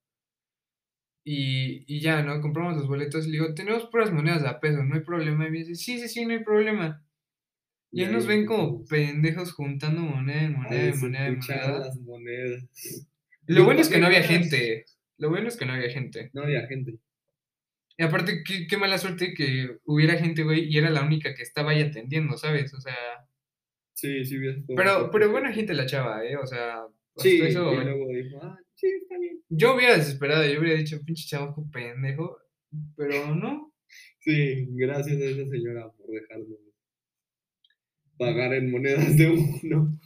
Y, 1.24 1.84
y 1.92 2.00
ya, 2.00 2.22
¿no? 2.22 2.40
Compramos 2.40 2.76
los 2.76 2.86
boletos 2.86 3.26
y 3.26 3.30
le 3.30 3.38
digo, 3.38 3.54
tenemos 3.54 3.86
puras 3.86 4.12
monedas 4.12 4.42
de 4.42 4.48
a 4.48 4.60
peso, 4.60 4.84
no 4.84 4.94
hay 4.94 5.00
problema. 5.00 5.46
Y 5.46 5.50
me 5.50 5.58
dice, 5.58 5.74
sí, 5.74 5.98
sí, 5.98 6.08
sí, 6.08 6.26
no 6.26 6.34
hay 6.34 6.44
problema. 6.44 7.02
Y 7.90 8.02
ahí 8.02 8.12
nos 8.12 8.26
ven 8.26 8.44
como 8.44 8.84
pendejos 8.84 9.52
juntando 9.52 10.00
moneda 10.02 10.42
en 10.42 10.52
moneda 10.54 10.84
en 10.86 11.00
moneda 11.00 11.26
en 11.28 11.38
moneda. 11.38 11.78
las 11.78 11.96
monedas. 12.00 12.64
Lo 13.46 13.64
bueno 13.64 13.80
es 13.80 13.88
que 13.88 13.98
no 13.98 14.06
había 14.06 14.22
gente. 14.22 14.84
Lo 15.16 15.30
bueno 15.30 15.48
es 15.48 15.56
que 15.56 15.64
no 15.64 15.72
había 15.74 15.90
gente. 15.90 16.30
No 16.34 16.42
había 16.42 16.66
gente. 16.66 16.98
Y 17.96 18.02
aparte, 18.02 18.42
qué, 18.44 18.66
qué 18.66 18.76
mala 18.76 18.98
suerte 18.98 19.34
que 19.34 19.78
hubiera 19.84 20.14
gente, 20.18 20.42
güey, 20.42 20.64
y 20.68 20.76
era 20.78 20.90
la 20.90 21.02
única 21.04 21.34
que 21.34 21.42
estaba 21.42 21.70
ahí 21.70 21.82
atendiendo, 21.82 22.36
¿sabes? 22.36 22.74
O 22.74 22.80
sea, 22.80 22.96
Sí, 23.92 24.24
sí, 24.24 24.38
bien. 24.38 24.64
pero, 24.74 25.10
pero 25.12 25.30
buena 25.30 25.52
gente 25.52 25.72
la 25.74 25.86
chava, 25.86 26.24
¿eh? 26.24 26.36
O 26.36 26.46
sea, 26.46 26.82
Sí, 27.16 27.40
eso, 27.40 27.72
y 27.72 27.84
luego 27.84 28.08
dijo, 28.08 28.40
ah, 28.42 28.58
sí, 28.88 28.94
está 29.02 29.18
bien. 29.18 29.40
yo 29.48 29.74
hubiera 29.74 29.96
desesperado, 29.96 30.44
yo 30.46 30.60
hubiera 30.60 30.78
dicho, 30.78 31.00
pinche 31.04 31.26
chavo 31.26 31.54
pendejo, 31.70 32.38
pero 32.96 33.34
no. 33.34 33.72
Sí, 34.20 34.66
gracias 34.70 35.20
a 35.20 35.24
esa 35.24 35.50
señora 35.50 35.90
por 35.90 36.06
dejarnos 36.10 36.58
pagar 38.18 38.54
en 38.54 38.70
monedas 38.70 39.16
de 39.16 39.30
uno. 39.62 39.98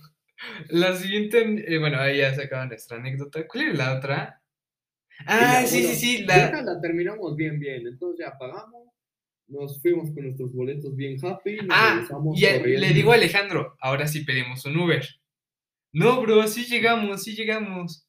La 0.68 0.94
siguiente, 0.94 1.64
eh, 1.66 1.78
bueno, 1.78 1.99
ahí 1.99 2.18
ya 2.18 2.35
se 2.35 2.44
acaba 2.44 2.66
nuestra 2.66 2.99
anécdota. 2.99 3.47
¿Cuál 3.47 3.64
era 3.64 3.75
la 3.75 3.99
otra? 3.99 4.42
Ah, 5.26 5.64
sí, 5.66 5.82
bueno, 5.82 5.94
sí, 5.94 6.16
sí, 6.18 6.25
la... 6.25 6.62
la 6.62 6.80
terminamos 6.80 7.35
bien, 7.37 7.58
bien. 7.58 7.87
Entonces 7.87 8.25
ya 8.25 8.38
pagamos 8.38 8.88
nos 9.49 9.80
fuimos 9.80 10.11
con 10.11 10.25
nuestros 10.25 10.52
boletos 10.52 10.94
bien 10.94 11.16
happy. 11.25 11.56
Nos 11.56 11.66
Ah, 11.70 12.06
y 12.35 12.44
a- 12.44 12.58
le 12.62 12.92
digo 12.92 13.12
a 13.12 13.14
Alejandro, 13.14 13.76
ahora 13.80 14.06
sí 14.06 14.25
pedimos 14.25 14.64
un 14.66 14.76
Uber. 14.76 15.04
No, 15.92 16.20
bro, 16.20 16.47
sí 16.47 16.64
llegamos, 16.66 17.23
sí 17.25 17.35
llegamos. 17.35 18.06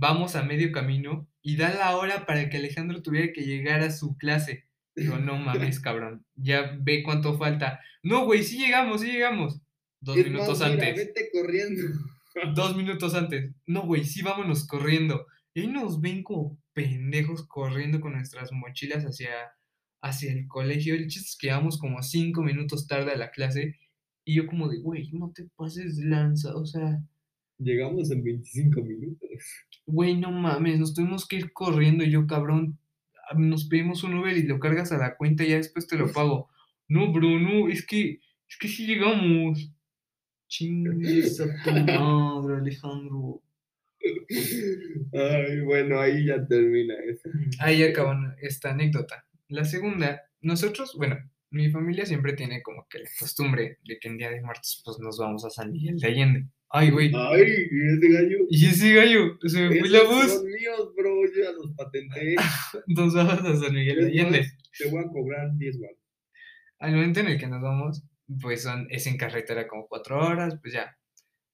Vamos 0.00 0.36
a 0.36 0.44
medio 0.44 0.70
camino 0.70 1.28
y 1.42 1.56
da 1.56 1.74
la 1.74 1.96
hora 1.96 2.24
para 2.24 2.48
que 2.48 2.58
Alejandro 2.58 3.02
tuviera 3.02 3.32
que 3.32 3.42
llegar 3.42 3.80
a 3.80 3.90
su 3.90 4.16
clase. 4.16 4.64
Digo, 4.94 5.18
no 5.18 5.36
mames, 5.38 5.80
cabrón, 5.80 6.24
ya 6.36 6.76
ve 6.80 7.02
cuánto 7.02 7.36
falta. 7.36 7.80
No, 8.04 8.24
güey, 8.24 8.44
sí 8.44 8.58
llegamos, 8.58 9.00
sí 9.00 9.08
llegamos. 9.08 9.60
Dos 10.00 10.16
Es 10.16 10.24
minutos 10.26 10.60
más, 10.60 10.70
mira, 10.70 10.86
antes. 10.86 11.06
vete 11.06 11.28
corriendo. 11.32 11.82
Dos 12.54 12.76
minutos 12.76 13.14
antes. 13.14 13.52
No, 13.66 13.82
güey, 13.86 14.04
sí, 14.04 14.22
vámonos 14.22 14.68
corriendo. 14.68 15.26
Y 15.52 15.62
ahí 15.62 15.66
nos 15.66 16.00
ven 16.00 16.22
como 16.22 16.56
pendejos 16.74 17.44
corriendo 17.48 18.00
con 18.00 18.12
nuestras 18.12 18.52
mochilas 18.52 19.02
hacia, 19.02 19.30
hacia 20.00 20.30
el 20.30 20.46
colegio. 20.46 20.94
El 20.94 21.08
chiste 21.08 21.30
es 21.30 21.36
que 21.36 21.48
llegamos 21.48 21.76
como 21.76 22.04
cinco 22.04 22.42
minutos 22.44 22.86
tarde 22.86 23.10
a 23.10 23.16
la 23.16 23.32
clase. 23.32 23.74
Y 24.24 24.36
yo 24.36 24.46
como 24.46 24.68
de, 24.68 24.78
güey, 24.78 25.10
no 25.10 25.32
te 25.34 25.48
pases 25.56 25.98
lanza. 25.98 26.54
O 26.54 26.64
sea, 26.64 27.02
Llegamos 27.58 28.10
en 28.10 28.22
25 28.22 28.82
minutos. 28.82 29.28
güey, 29.86 30.16
no 30.16 30.30
mames, 30.30 30.78
nos 30.78 30.94
tuvimos 30.94 31.26
que 31.26 31.36
ir 31.36 31.52
corriendo. 31.52 32.04
Y 32.04 32.10
yo, 32.10 32.26
cabrón, 32.26 32.78
nos 33.36 33.68
pedimos 33.68 34.04
un 34.04 34.14
Uber 34.14 34.36
y 34.36 34.42
lo 34.44 34.58
cargas 34.58 34.92
a 34.92 34.98
la 34.98 35.16
cuenta 35.16 35.44
y 35.44 35.50
ya 35.50 35.56
después 35.56 35.86
te 35.86 35.96
lo 35.96 36.12
pago. 36.12 36.48
No, 36.88 37.12
bro, 37.12 37.38
no, 37.38 37.68
es 37.68 37.84
que, 37.84 38.20
es 38.48 38.56
que 38.58 38.68
sí 38.68 38.86
llegamos. 38.86 39.70
Chingues 40.48 41.40
a 41.40 41.46
tu 41.62 41.70
madre, 41.70 42.56
Alejandro. 42.56 43.42
Ay, 45.12 45.60
bueno, 45.60 46.00
ahí 46.00 46.26
ya 46.26 46.46
termina 46.46 46.94
eso. 47.06 47.28
Ahí 47.60 47.82
acabó 47.82 48.14
esta 48.40 48.70
anécdota. 48.70 49.26
La 49.48 49.64
segunda, 49.64 50.22
nosotros, 50.40 50.94
bueno, 50.96 51.16
mi 51.50 51.70
familia 51.70 52.06
siempre 52.06 52.34
tiene 52.34 52.62
como 52.62 52.86
que 52.88 52.98
la 52.98 53.08
costumbre 53.18 53.78
de 53.84 53.98
que 53.98 54.08
en 54.08 54.18
Día 54.18 54.30
de 54.30 54.42
Muertos 54.42 54.82
pues 54.84 54.98
nos 55.00 55.18
vamos 55.18 55.44
a 55.44 55.50
San 55.50 55.72
Miguel 55.72 55.98
de 55.98 56.06
Allende. 56.06 56.46
Ay, 56.70 56.90
güey. 56.90 57.10
Ay, 57.14 57.68
¿y 57.70 57.96
ese 57.96 58.08
gallo? 58.12 58.36
Y 58.50 58.66
ese 58.66 58.94
gallo, 58.94 59.38
se 59.46 59.68
me 59.68 59.80
fue 59.80 59.88
la 59.88 60.02
voz. 60.04 60.32
son 60.32 60.46
míos, 60.46 60.92
bro, 60.94 61.24
yo 61.24 61.42
ya 61.42 61.52
los 61.52 61.72
patenté. 61.74 62.36
Nos 62.86 63.14
vamos 63.14 63.40
a 63.44 63.56
San 63.56 63.74
Miguel 63.74 64.04
Allende. 64.04 64.52
te 64.76 64.90
voy 64.90 65.02
a 65.02 65.08
cobrar 65.08 65.56
10 65.56 65.80
baros. 65.80 65.98
Al 66.78 66.92
momento 66.92 67.20
en 67.20 67.28
el 67.28 67.38
que 67.38 67.46
nos 67.48 67.60
vamos, 67.60 68.04
pues 68.40 68.62
son, 68.62 68.86
es 68.90 69.06
en 69.06 69.16
carretera 69.16 69.66
como 69.66 69.88
cuatro 69.88 70.24
horas, 70.24 70.58
pues 70.60 70.74
ya. 70.74 70.96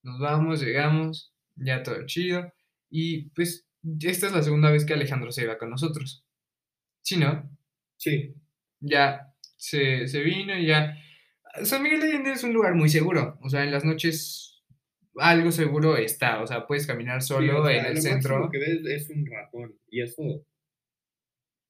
Nos 0.02 0.18
vamos, 0.18 0.61
llegamos, 0.61 1.33
ya 1.54 1.83
todo 1.83 2.04
chido. 2.06 2.52
Y 2.90 3.30
pues 3.30 3.66
esta 4.00 4.26
es 4.26 4.33
la 4.33 4.42
segunda 4.42 4.71
vez 4.71 4.85
que 4.85 4.94
Alejandro 4.94 5.33
se 5.33 5.44
iba 5.44 5.56
con 5.56 5.71
nosotros. 5.71 6.26
¿Sí, 7.00 7.16
no? 7.16 7.49
Sí, 7.97 8.35
ya 8.80 9.33
se, 9.56 10.09
se 10.09 10.21
vino 10.21 10.59
y 10.59 10.66
ya. 10.66 10.99
San 11.62 11.83
Miguel 11.83 12.00
de 12.00 12.09
Allende 12.09 12.33
es 12.33 12.44
un 12.44 12.52
lugar 12.52 12.75
muy 12.75 12.88
seguro. 12.88 13.38
O 13.40 13.49
sea, 13.49 13.64
en 13.64 13.71
las 13.71 13.85
noches 13.85 14.53
algo 15.16 15.52
seguro 15.52 15.97
está. 15.97 16.42
O 16.42 16.47
sea, 16.47 16.66
puedes 16.66 16.87
caminar 16.87 17.23
sí, 17.23 17.28
solo 17.28 17.62
o 17.62 17.66
sea, 17.66 17.76
en 17.76 17.87
el 17.87 17.94
lo 17.94 18.00
centro 18.00 18.50
que 18.50 18.59
ves 18.59 18.80
es 18.85 19.11
un 19.11 19.26
ratón. 19.26 19.78
Y 19.88 20.02
eso, 20.02 20.44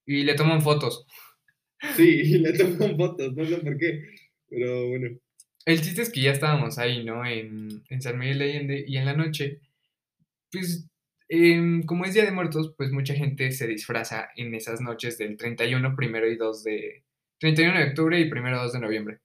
y 0.06 0.24
le 0.24 0.34
toman 0.34 0.62
fotos. 0.62 1.06
sí, 1.96 2.08
y 2.08 2.38
le 2.38 2.52
toman 2.52 2.96
fotos, 2.96 3.34
no 3.34 3.44
sé 3.44 3.56
por 3.58 3.76
qué. 3.78 4.02
Pero 4.48 4.88
bueno, 4.88 5.18
El 5.64 5.80
chiste 5.80 6.02
es 6.02 6.10
que 6.10 6.22
ya 6.22 6.32
estábamos 6.32 6.78
ahí, 6.78 7.04
¿no? 7.04 7.24
En, 7.26 7.82
en 7.88 8.02
San 8.02 8.18
Miguel 8.18 8.38
de 8.38 8.44
Allende 8.44 8.84
y 8.86 8.96
en 8.98 9.06
la 9.06 9.14
noche, 9.14 9.60
pues 10.52 10.86
em, 11.28 11.82
como 11.84 12.04
es 12.04 12.14
Día 12.14 12.24
de 12.24 12.32
Muertos, 12.32 12.74
pues 12.76 12.92
mucha 12.92 13.14
gente 13.14 13.50
se 13.52 13.66
disfraza 13.66 14.28
en 14.36 14.54
esas 14.54 14.80
noches 14.80 15.18
del 15.18 15.36
31, 15.36 15.96
primero 15.96 16.30
y 16.30 16.36
2 16.36 16.64
de... 16.64 17.04
31 17.40 17.78
de 17.78 17.84
octubre 17.88 18.20
y 18.20 18.30
primero 18.30 18.58
2 18.62 18.72
de 18.74 18.80
noviembre. 18.80 19.18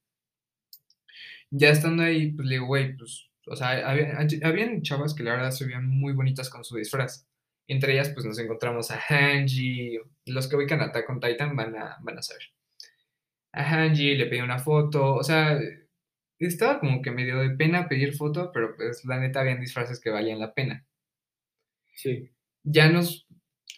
Ya 1.51 1.69
estando 1.69 2.03
ahí, 2.03 2.31
pues 2.31 2.47
le 2.47 2.55
digo, 2.55 2.67
güey, 2.67 2.95
pues, 2.95 3.28
o 3.49 3.55
sea, 3.55 3.89
había- 3.89 4.17
habían 4.43 4.81
chavas 4.81 5.13
que 5.13 5.23
la 5.23 5.31
verdad 5.33 5.51
se 5.51 5.65
veían 5.65 5.87
muy 5.87 6.13
bonitas 6.13 6.49
con 6.49 6.63
su 6.63 6.77
disfraz. 6.77 7.27
Entre 7.67 7.93
ellas, 7.93 8.09
pues 8.09 8.25
nos 8.25 8.39
encontramos 8.39 8.89
a 8.91 8.99
Hanji, 9.09 9.99
los 10.25 10.47
que 10.47 10.55
ubican 10.55 10.81
a 10.81 10.85
Attack 10.85 11.09
on 11.09 11.19
Titan 11.19 11.55
van 11.55 11.75
a, 11.75 11.97
van 12.01 12.17
a 12.17 12.21
saber. 12.21 12.43
A 13.53 13.63
Hanji 13.63 14.15
le 14.15 14.25
pedí 14.27 14.41
una 14.41 14.59
foto, 14.59 15.15
o 15.15 15.23
sea, 15.23 15.59
estaba 16.39 16.79
como 16.79 17.01
que 17.01 17.11
medio 17.11 17.39
de 17.39 17.51
pena 17.51 17.87
pedir 17.87 18.13
foto, 18.15 18.51
pero 18.53 18.75
pues 18.75 19.03
la 19.05 19.19
neta 19.19 19.41
habían 19.41 19.59
disfraces 19.61 19.99
que 19.99 20.09
valían 20.09 20.39
la 20.39 20.53
pena. 20.53 20.85
sí. 21.95 22.31
Ya 22.63 22.89
nos 22.89 23.25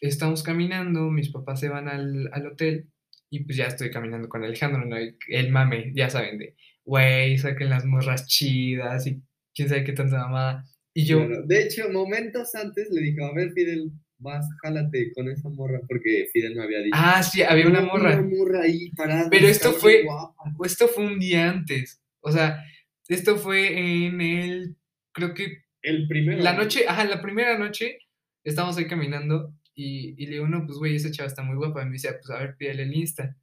estamos 0.01 0.41
caminando, 0.43 1.11
mis 1.11 1.29
papás 1.29 1.59
se 1.59 1.69
van 1.69 1.87
al, 1.87 2.29
al 2.33 2.47
hotel 2.47 2.89
y 3.29 3.43
pues 3.43 3.55
ya 3.57 3.65
estoy 3.67 3.91
caminando 3.91 4.27
con 4.27 4.43
Alejandro, 4.43 4.83
¿no? 4.85 4.97
El 5.27 5.51
mame, 5.51 5.91
ya 5.93 6.09
saben, 6.09 6.39
de, 6.39 6.55
güey, 6.83 7.37
saquen 7.37 7.69
las 7.69 7.85
morras 7.85 8.25
chidas 8.27 9.05
y 9.07 9.21
quién 9.55 9.69
sabe 9.69 9.83
qué 9.83 9.93
tanta 9.93 10.17
mamada. 10.17 10.65
Y 10.93 11.05
yo. 11.05 11.25
De 11.45 11.63
hecho, 11.63 11.89
momentos 11.89 12.53
antes 12.55 12.89
le 12.91 13.01
dije, 13.01 13.23
a 13.23 13.33
ver, 13.33 13.51
Fidel, 13.53 13.91
vas, 14.17 14.45
jálate 14.61 15.11
con 15.13 15.29
esa 15.29 15.49
morra, 15.49 15.79
porque 15.87 16.27
Fidel 16.31 16.55
me 16.55 16.63
había 16.63 16.79
dicho. 16.79 16.95
ah, 16.99 17.23
sí, 17.23 17.41
había 17.41 17.67
una 17.67 17.81
"No, 17.81 17.87
morra. 17.87 18.19
Una 18.19 18.35
morra 18.37 18.61
ahí 18.63 18.91
parada. 18.91 19.29
Pero 19.29 19.47
esto 19.47 19.71
fue- 19.73 20.03
guapa". 20.03 20.33
Esto 20.65 20.87
fue 20.87 21.05
un 21.05 21.17
día 21.19 21.49
antes, 21.49 22.01
o 22.19 22.31
sea, 22.31 22.63
esto 23.07 23.37
fue 23.37 24.05
en 24.05 24.21
el, 24.21 24.75
creo 25.13 25.33
que 25.33 25.63
El 25.81 26.07
primero. 26.07 26.43
La 26.43 26.53
noche, 26.53 26.85
ajá, 26.87 27.05
la 27.05 27.21
primera 27.21 27.57
noche, 27.57 27.97
estábamos 28.43 28.77
ahí 28.77 28.85
caminando 28.87 29.53
y, 29.73 30.13
y 30.21 30.27
le 30.27 30.33
digo, 30.33 30.47
no, 30.47 30.65
pues 30.67 30.77
güey, 30.77 30.95
esa 30.95 31.09
chava 31.09 31.27
está 31.27 31.41
muy 31.41 31.55
guapa. 31.55 31.81
Y 31.81 31.85
me 31.85 31.93
dice, 31.93 32.13
pues 32.13 32.29
a 32.29 32.37
ver, 32.39 32.55
pídele 32.57 32.83
el 32.83 32.93
Insta. 32.93 33.35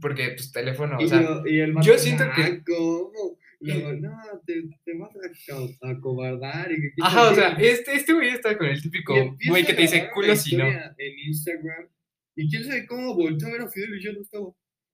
Porque, 0.00 0.30
pues, 0.30 0.50
teléfono, 0.52 0.98
Y, 1.00 1.04
o 1.04 1.08
sea, 1.08 1.22
yo- 1.22 1.42
y 1.46 1.60
el 1.60 1.74
yo 1.80 1.96
siento 1.98 2.24
que- 2.34 2.42
"Ah, 2.42 2.60
¿cómo?". 2.66 3.38
Luego, 3.60 3.92
no, 3.94 4.16
te, 4.46 4.62
te 4.84 4.98
vas 4.98 5.10
a, 5.16 5.52
co- 5.52 5.86
a 5.88 6.00
cobardar. 6.00 6.70
Y 6.72 6.76
que 6.76 6.92
quién 6.94 7.06
ajá, 7.06 7.30
o 7.30 7.34
sea, 7.34 7.56
qué". 7.56 7.70
este, 7.70 7.94
este 7.94 8.12
güey 8.12 8.28
está 8.30 8.56
con 8.58 8.66
el 8.66 8.80
típico 8.82 9.14
güey 9.48 9.64
que 9.64 9.74
te 9.74 9.82
dice 9.82 10.10
culo 10.12 10.34
si 10.36 10.56
no. 10.56 10.66
En 10.66 11.18
Instagram. 11.26 11.88
Y 12.36 12.48
quién 12.50 12.64
sabe 12.64 12.86
cómo 12.86 13.14
volteó 13.14 13.48
a 13.48 13.52
ver 13.52 13.60
a 13.62 13.68
Fidel 13.70 13.96
y 13.98 14.02
yo 14.02 14.12
no 14.12 14.20
estaba. 14.20 14.46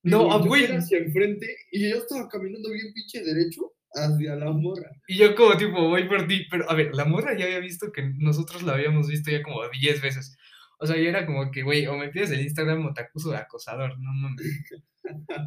No, 0.03 0.33
ah, 0.33 0.39
güey. 0.39 0.65
hacia 0.67 0.99
enfrente 0.99 1.47
y 1.73 1.91
yo 1.91 1.97
estaba 1.99 2.29
caminando 2.29 2.71
bien 2.71 2.93
pinche 2.95 3.23
derecho 3.23 3.73
hacia 3.93 4.35
la 4.37 4.51
morra. 4.53 4.91
Y 5.09 5.17
yo 5.19 5.35
como 5.35 5.57
tipo, 5.57 5.89
voy 5.89 6.09
por 6.09 6.27
ti, 6.27 6.47
pero 6.51 6.71
a 6.71 6.75
ver, 6.75 6.95
la 6.95 7.05
morra 7.05 7.37
ya 7.37 7.45
había 7.47 7.59
visto 7.61 7.91
que 7.93 8.03
nosotros 8.19 8.63
la 8.63 8.75
habíamos 8.75 9.09
visto 9.09 9.31
ya 9.31 9.43
como 9.43 9.61
10 9.69 10.01
veces. 10.01 10.37
O 10.79 10.87
sea, 10.87 10.97
yo 10.97 11.09
era 11.09 11.27
como 11.27 11.51
que, 11.51 11.63
güey, 11.63 11.87
o 11.87 11.97
me 11.99 12.09
pides 12.09 12.31
el 12.31 12.41
Instagram 12.41 12.87
o 12.87 12.95
te 12.95 13.03
acuso 13.03 13.31
de 13.31 13.37
acosador, 13.37 13.99
no 13.99 14.11
mames. 14.15 14.65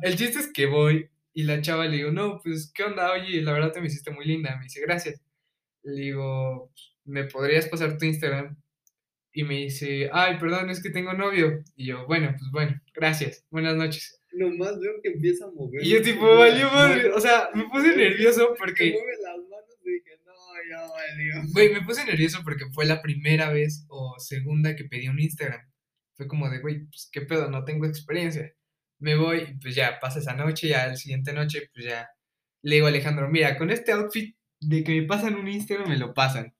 El 0.03 0.15
chiste 0.15 0.39
es 0.39 0.51
que 0.53 0.65
voy 0.67 1.09
y 1.33 1.43
la 1.43 1.61
chava 1.61 1.85
le 1.85 1.97
digo, 1.97 2.11
no, 2.11 2.39
pues, 2.41 2.71
¿qué 2.73 2.83
onda? 2.83 3.11
Oye, 3.11 3.41
la 3.41 3.53
verdad 3.53 3.71
te 3.71 3.81
me 3.81 3.87
hiciste 3.87 4.11
muy 4.11 4.25
linda. 4.25 4.55
Me 4.57 4.65
dice, 4.65 4.81
gracias. 4.81 5.19
Le 5.81 6.01
digo, 6.01 6.71
¿me 7.05 7.23
podrías 7.25 7.67
pasar 7.67 7.97
tu 7.97 8.05
Instagram? 8.05 8.55
Y 9.33 9.43
me 9.43 9.55
dice, 9.55 10.09
ay, 10.13 10.37
perdón, 10.37 10.69
es 10.69 10.81
que 10.81 10.91
tengo 10.91 11.13
novio. 11.13 11.63
Y 11.75 11.87
yo, 11.87 12.05
bueno, 12.05 12.35
pues 12.37 12.51
bueno, 12.51 12.79
gracias, 12.93 13.45
buenas 13.49 13.75
noches. 13.75 14.21
Nomás 14.31 14.79
veo 14.79 14.93
que 15.01 15.09
empieza 15.09 15.45
a 15.45 15.51
mover. 15.51 15.83
Y 15.83 15.89
yo 15.89 16.01
tipo, 16.03 16.37
valió 16.37 16.69
madre, 16.71 17.09
o 17.09 17.19
sea, 17.19 17.49
me 17.53 17.67
puse 17.67 17.95
nervioso 17.95 18.53
Que 18.53 18.59
porque... 18.59 18.91
mueve 18.91 19.13
las 19.23 19.37
manos 19.37 19.77
y 19.83 19.91
dije, 19.91 20.19
no, 20.25 20.33
ya 20.69 20.87
valió. 20.87 21.51
Güey, 21.51 21.73
me 21.73 21.81
puse 21.81 22.05
nervioso 22.05 22.41
porque 22.43 22.65
fue 22.73 22.85
la 22.85 23.01
primera 23.01 23.51
vez 23.51 23.85
o 23.89 24.15
segunda 24.19 24.75
que 24.75 24.85
pedí 24.85 25.07
un 25.07 25.19
Instagram. 25.19 25.61
Fue 26.15 26.27
como 26.27 26.49
de, 26.49 26.59
güey, 26.59 26.85
pues 26.85 27.09
qué 27.11 27.21
pedo, 27.21 27.49
no 27.49 27.63
tengo 27.63 27.87
experiencia. 27.87 28.53
Me 29.03 29.15
voy, 29.15 29.57
pues 29.61 29.75
ya 29.75 29.99
pasa 29.99 30.19
esa 30.19 30.33
noche, 30.33 30.69
ya 30.69 30.87
la 30.87 30.95
siguiente 30.95 31.33
noche, 31.33 31.69
pues 31.73 31.85
ya 31.85 32.07
le 32.61 32.75
digo 32.75 32.85
a 32.87 32.89
Alejandro, 32.89 33.29
mira, 33.29 33.57
con 33.57 33.69
este 33.69 33.91
outfit 33.91 34.35
de 34.61 34.81
que 34.83 35.01
me 35.01 35.07
pasan 35.07 35.35
un 35.35 35.47
Instagram, 35.49 35.89
me 35.89 35.97
lo 35.97 36.13
pasan. 36.13 36.53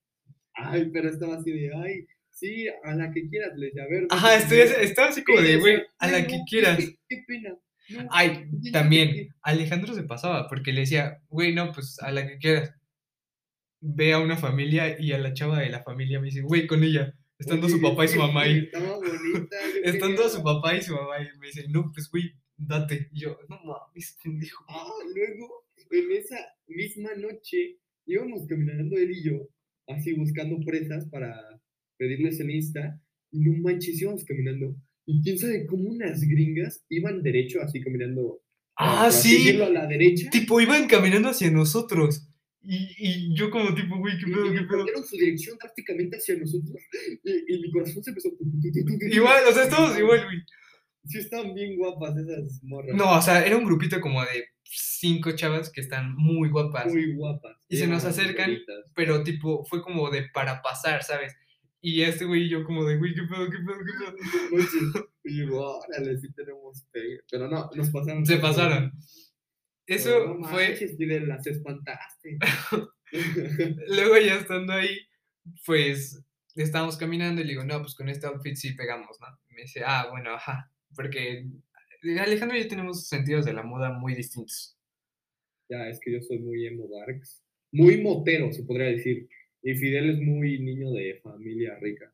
Ay, 0.54 0.90
pero 0.92 1.10
estaba 1.10 1.38
así 1.38 1.52
de, 1.52 1.72
ay, 1.74 2.06
sí, 2.32 2.68
a 2.84 2.96
la 2.96 3.12
que 3.12 3.30
quieras, 3.30 3.52
le 3.56 3.68
a 3.82 3.88
ver. 3.88 4.08
Ajá, 4.10 4.36
estoy, 4.36 4.60
primero". 4.60 4.82
estaba 4.82 5.08
así 5.08 5.24
como 5.24 5.42
de, 5.42 5.58
güey, 5.58 5.84
a 6.00 6.08
la 6.08 6.18
"Ay, 6.18 6.28
que 6.28 6.40
quieras. 6.50 6.80
Qué 7.08 7.24
pena. 7.26 7.56
no, 7.90 8.08
Ay, 8.12 8.46
también, 8.74 9.14
qué". 9.14 9.28
Alejandro 9.42 9.94
se 9.96 10.04
pasaba 10.04 10.48
porque 10.50 10.74
le 10.74 10.82
decía, 10.82 11.22
güey, 11.30 11.56
no, 11.56 11.72
pues 11.72 11.98
a 12.02 12.12
la 12.12 12.28
que 12.28 12.38
quieras. 12.40 12.74
Ve 13.86 14.14
a 14.14 14.20
una 14.20 14.36
familia 14.38 15.00
y 15.00 15.14
a 15.14 15.18
la 15.18 15.34
chava 15.34 15.60
de 15.60 15.70
la 15.70 15.84
familia 15.84 16.20
me 16.20 16.26
dice, 16.26 16.42
güey, 16.42 16.68
con 16.68 16.84
ella, 16.84 17.14
estando 17.40 17.70
su 17.70 17.82
papá 17.82 18.06
y 18.06 18.08
su 18.08 18.20
mamá 18.20 18.42
ahí. 18.42 18.60
Estaba 18.60 18.96
bonita. 18.96 19.58
Estando 19.84 20.30
su 20.30 20.44
papá 20.44 20.75
y 20.75 20.82
su 20.82 20.94
mamá 20.94 21.22
y 21.22 21.40
me 21.40 21.48
dice, 21.48 21.66
no, 21.70 21.92
pues 21.94 22.10
güey, 22.10 22.34
date. 22.58 23.10
Y 23.12 23.22
yo, 23.22 23.38
no 23.50 23.60
mames, 23.63 24.18
pendejo. 24.24 24.63
Ah, 24.70 24.90
luego, 25.13 25.66
en 25.92 26.12
esa 26.12 26.38
misma 26.68 27.13
noche, 27.16 27.78
íbamos 28.06 28.46
caminando 28.48 28.98
él 28.98 29.12
y 29.12 29.24
yo, 29.24 29.50
así 29.88 30.13
buscando 30.13 30.58
presas 30.66 31.08
para 31.10 31.36
pedirles 31.98 32.40
el 32.40 32.52
Insta, 32.52 33.00
y 33.32 33.40
no 33.40 33.62
manches, 33.62 34.02
íbamos 34.02 34.24
caminando, 34.25 34.75
y 35.06 35.22
quién 35.22 35.38
sabe 35.38 35.66
cómo 35.66 35.90
unas 35.90 36.22
gringas 36.22 36.86
iban 36.90 37.22
derecho, 37.22 37.62
así 37.62 37.82
caminando. 37.82 38.42
Ah, 38.75 39.12
sí. 39.12 39.38
decirlo, 39.38 39.66
a 39.66 39.70
la 39.70 39.86
derecha. 39.86 40.30
Tipo, 40.32 40.60
iban 40.60 40.88
caminando 40.88 41.30
hacia 41.30 41.52
nosotros. 41.52 42.28
Y, 42.65 42.96
y 42.98 43.36
yo 43.36 43.50
como 43.50 43.75
tipo, 43.75 43.98
güey, 43.98 44.17
qué 44.17 44.25
pedo, 44.25 44.51
qué 44.51 44.62
pedo. 44.62 44.86
su 45.03 45.17
dirección 45.17 45.58
drásticamente 45.60 46.15
hacia 46.17 46.38
nosotros, 46.38 46.82
y, 47.24 47.53
y 47.53 47.60
mi 47.60 47.72
corazón 47.72 48.01
se 48.03 48.12
empezó. 48.12 48.29
Igual, 49.12 49.43
o 49.50 49.51
sea, 49.51 49.63
estamos 49.63 49.98
igual, 49.98 50.24
güey. 50.24 50.39
Sí 51.05 51.17
están 51.17 51.53
bien 51.53 51.75
guapas 51.75 52.15
esas 52.15 52.63
morras. 52.63 52.96
No, 52.96 53.17
o 53.17 53.22
sea, 53.22 53.46
era 53.46 53.58
un 53.58 53.65
grupito 53.65 54.00
como 54.00 54.22
de 54.22 54.46
cinco 54.63 55.34
chavas 55.34 55.70
que 55.70 55.82
están 55.82 56.15
muy 56.15 56.50
guapas. 56.50 56.88
Muy 56.88 57.13
guapas. 57.13 57.58
Y 57.67 57.75
se 57.75 57.88
nos 57.88 58.05
acercan. 58.05 58.51
güeritas. 58.51 58.91
Pero 58.96 59.24
tipo, 59.24 59.65
fue 59.65 59.82
como 59.82 60.10
de 60.10 60.29
para 60.34 60.62
pasar, 60.62 61.03
¿sabes? 61.03 61.36
Y 61.82 62.01
este 62.03 62.24
güey 62.24 62.43
y 62.43 62.50
yo 62.50 62.63
como 62.63 62.86
de, 62.86 62.98
güey, 62.98 63.13
¿qué 63.13 63.24
pedo, 63.24 63.50
qué 63.50 63.58
pedo, 63.58 63.79
qué 63.84 63.91
pedo? 64.89 65.10
Y 65.25 65.38
yo, 65.38 65.62
órale, 65.62 66.17
sí 66.17 66.32
tenemos 66.34 66.86
pegue. 66.91 67.20
Pero 67.29 67.50
no, 67.50 67.70
nos 67.75 67.89
pasaron. 67.89 68.25
Se 68.25 68.38
pasaron. 68.38 68.93
Eso 69.86 70.36
no 70.36 70.48
fue, 70.48 70.70
manches, 70.70 70.98
Fidel, 70.98 71.28
las 71.28 71.46
espantaste. 71.46 72.38
luego 73.88 74.18
ya 74.18 74.36
estando 74.36 74.74
ahí, 74.74 74.98
pues 75.66 76.24
estábamos 76.56 76.98
caminando 76.98 77.42
y 77.42 77.46
le 77.46 77.52
digo, 77.52 77.66
no, 77.66 77.82
pues 77.82 77.96
con 77.96 78.10
este 78.10 78.28
outfit 78.28 78.56
sí 78.56 78.74
pegamos, 78.74 79.20
¿no? 79.20 79.28
Y 79.50 79.54
me 79.56 79.62
dice, 79.63 79.84
ah, 79.86 80.08
bueno, 80.10 80.34
ajá, 80.36 80.72
porque 80.96 81.46
Alejandro 82.20 82.58
y 82.58 82.63
yo 82.63 82.68
tenemos 82.68 83.08
sentidos 83.08 83.46
de 83.46 83.54
la 83.54 83.63
moda 83.63 83.92
muy 83.92 84.13
distintos. 84.13 84.78
ya, 85.70 85.88
es 85.90 86.00
que 86.00 86.12
yo 86.12 86.22
soy 86.22 86.40
muy 86.40 86.68
emo 86.68 86.88
darks. 86.88 87.44
Muy 87.72 88.02
motero, 88.02 88.52
se 88.52 88.63
podría 88.63 88.88
decir. 88.88 89.28
Y 89.63 89.74
Fidel 89.75 90.10
es 90.12 90.20
muy 90.20 90.60
niño 90.60 90.92
de 90.92 91.20
familia 91.24 91.78
rica. 91.80 92.13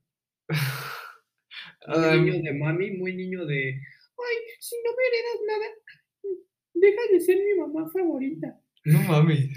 Muy 1.87 1.97
Um, 1.97 2.25
niño 2.25 2.43
de 2.43 2.53
mami, 2.53 2.91
muy 2.91 3.15
niño 3.15 3.45
de. 3.45 3.69
Ay, 3.69 4.37
si 4.59 4.75
no 4.83 4.91
me 4.91 5.03
heredas 5.07 5.39
nada, 5.47 5.65
deja 6.79 7.01
de 7.11 7.19
ser 7.21 7.37
mi 7.37 7.59
mamá 7.59 7.89
favorita. 7.89 8.59
no 8.85 9.01
mames. 9.03 9.49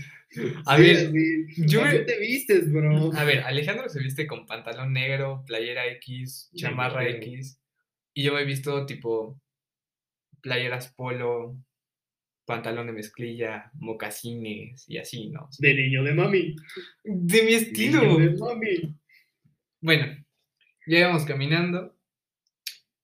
A 0.66 0.76
Sí, 0.76 0.82
ver, 0.82 0.96
así, 0.96 1.66
yo 1.68 1.82
me- 1.84 1.98
te 2.00 2.18
vistes, 2.18 2.72
bro. 2.72 3.12
A 3.12 3.24
ver, 3.24 3.40
Alejandro 3.40 3.88
se 3.90 4.00
viste 4.02 4.26
con 4.26 4.46
pantalón 4.46 4.92
negro, 4.94 5.44
playera 5.46 5.86
X, 5.88 6.50
chamarra. 6.56 7.06
X. 7.06 7.60
Y 8.14 8.22
yo 8.24 8.32
me 8.34 8.40
he 8.40 8.44
visto 8.46 8.86
tipo 8.86 9.38
playeras 10.40 10.92
polo, 10.94 11.56
pantalón 12.46 12.86
de 12.88 12.92
mezclilla, 12.94 13.70
mocasines 13.74 14.84
y 14.88 14.98
así, 14.98 15.28
¿no? 15.30 15.48
De 15.58 15.74
niño 15.74 16.02
de 16.02 16.14
mami. 16.14 16.56
De 17.04 17.42
mi 17.42 17.52
estilo. 17.54 18.00
Niño 18.02 18.30
de 18.30 18.36
mami. 18.38 18.96
Bueno, 19.80 20.06
ya 20.86 20.98
íbamos 20.98 21.24
caminando 21.26 21.94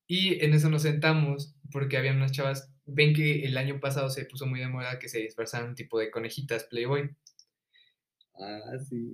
y 0.06 0.42
en 0.44 0.54
eso 0.54 0.68
nos 0.70 0.82
sentamos 0.82 1.54
porque 1.70 1.96
había 1.98 2.12
unas 2.12 2.32
chavas. 2.32 2.72
Ven 2.90 3.14
que 3.14 3.44
el 3.44 3.56
año 3.58 3.80
pasado 3.80 4.08
se 4.10 4.24
puso 4.24 4.46
muy 4.46 4.60
de 4.60 4.68
moda 4.68 4.98
que 4.98 5.08
se 5.08 5.18
disfrazaban 5.18 5.74
tipo 5.74 5.98
de 5.98 6.10
conejitas 6.10 6.64
Playboy. 6.64 7.10
Ah, 8.40 8.78
sí. 8.88 9.12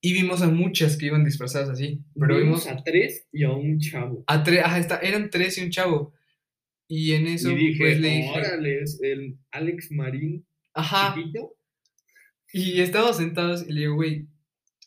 Y 0.00 0.12
vimos 0.12 0.42
a 0.42 0.48
muchas 0.48 0.96
que 0.96 1.06
iban 1.06 1.24
disfrazadas 1.24 1.70
así. 1.70 2.00
Pero 2.18 2.36
Vimos 2.36 2.64
vimos 2.66 2.80
a 2.80 2.84
tres 2.84 3.26
y 3.32 3.44
a 3.44 3.50
un 3.52 3.78
chavo. 3.80 4.22
a 4.26 4.42
tres, 4.44 4.60
ajá, 4.64 4.78
está- 4.78 4.98
eran 5.00 5.30
tres 5.30 5.56
y 5.58 5.62
un 5.64 5.70
chavo. 5.70 6.12
Y 6.86 7.12
en 7.12 7.26
eso, 7.26 7.50
y 7.50 7.54
dije, 7.56 7.78
pues 7.78 8.00
le 8.00 8.08
dije, 8.08 8.30
órale, 8.30 8.82
es 8.82 9.00
el 9.02 9.38
Alex 9.50 9.90
Marín 9.90 10.46
ajá. 10.74 11.14
chiquito. 11.14 11.56
Y 12.52 12.80
estábamos 12.82 13.16
sentados 13.16 13.66
y 13.66 13.72
le 13.72 13.80
digo, 13.80 13.94
güey, 13.94 14.28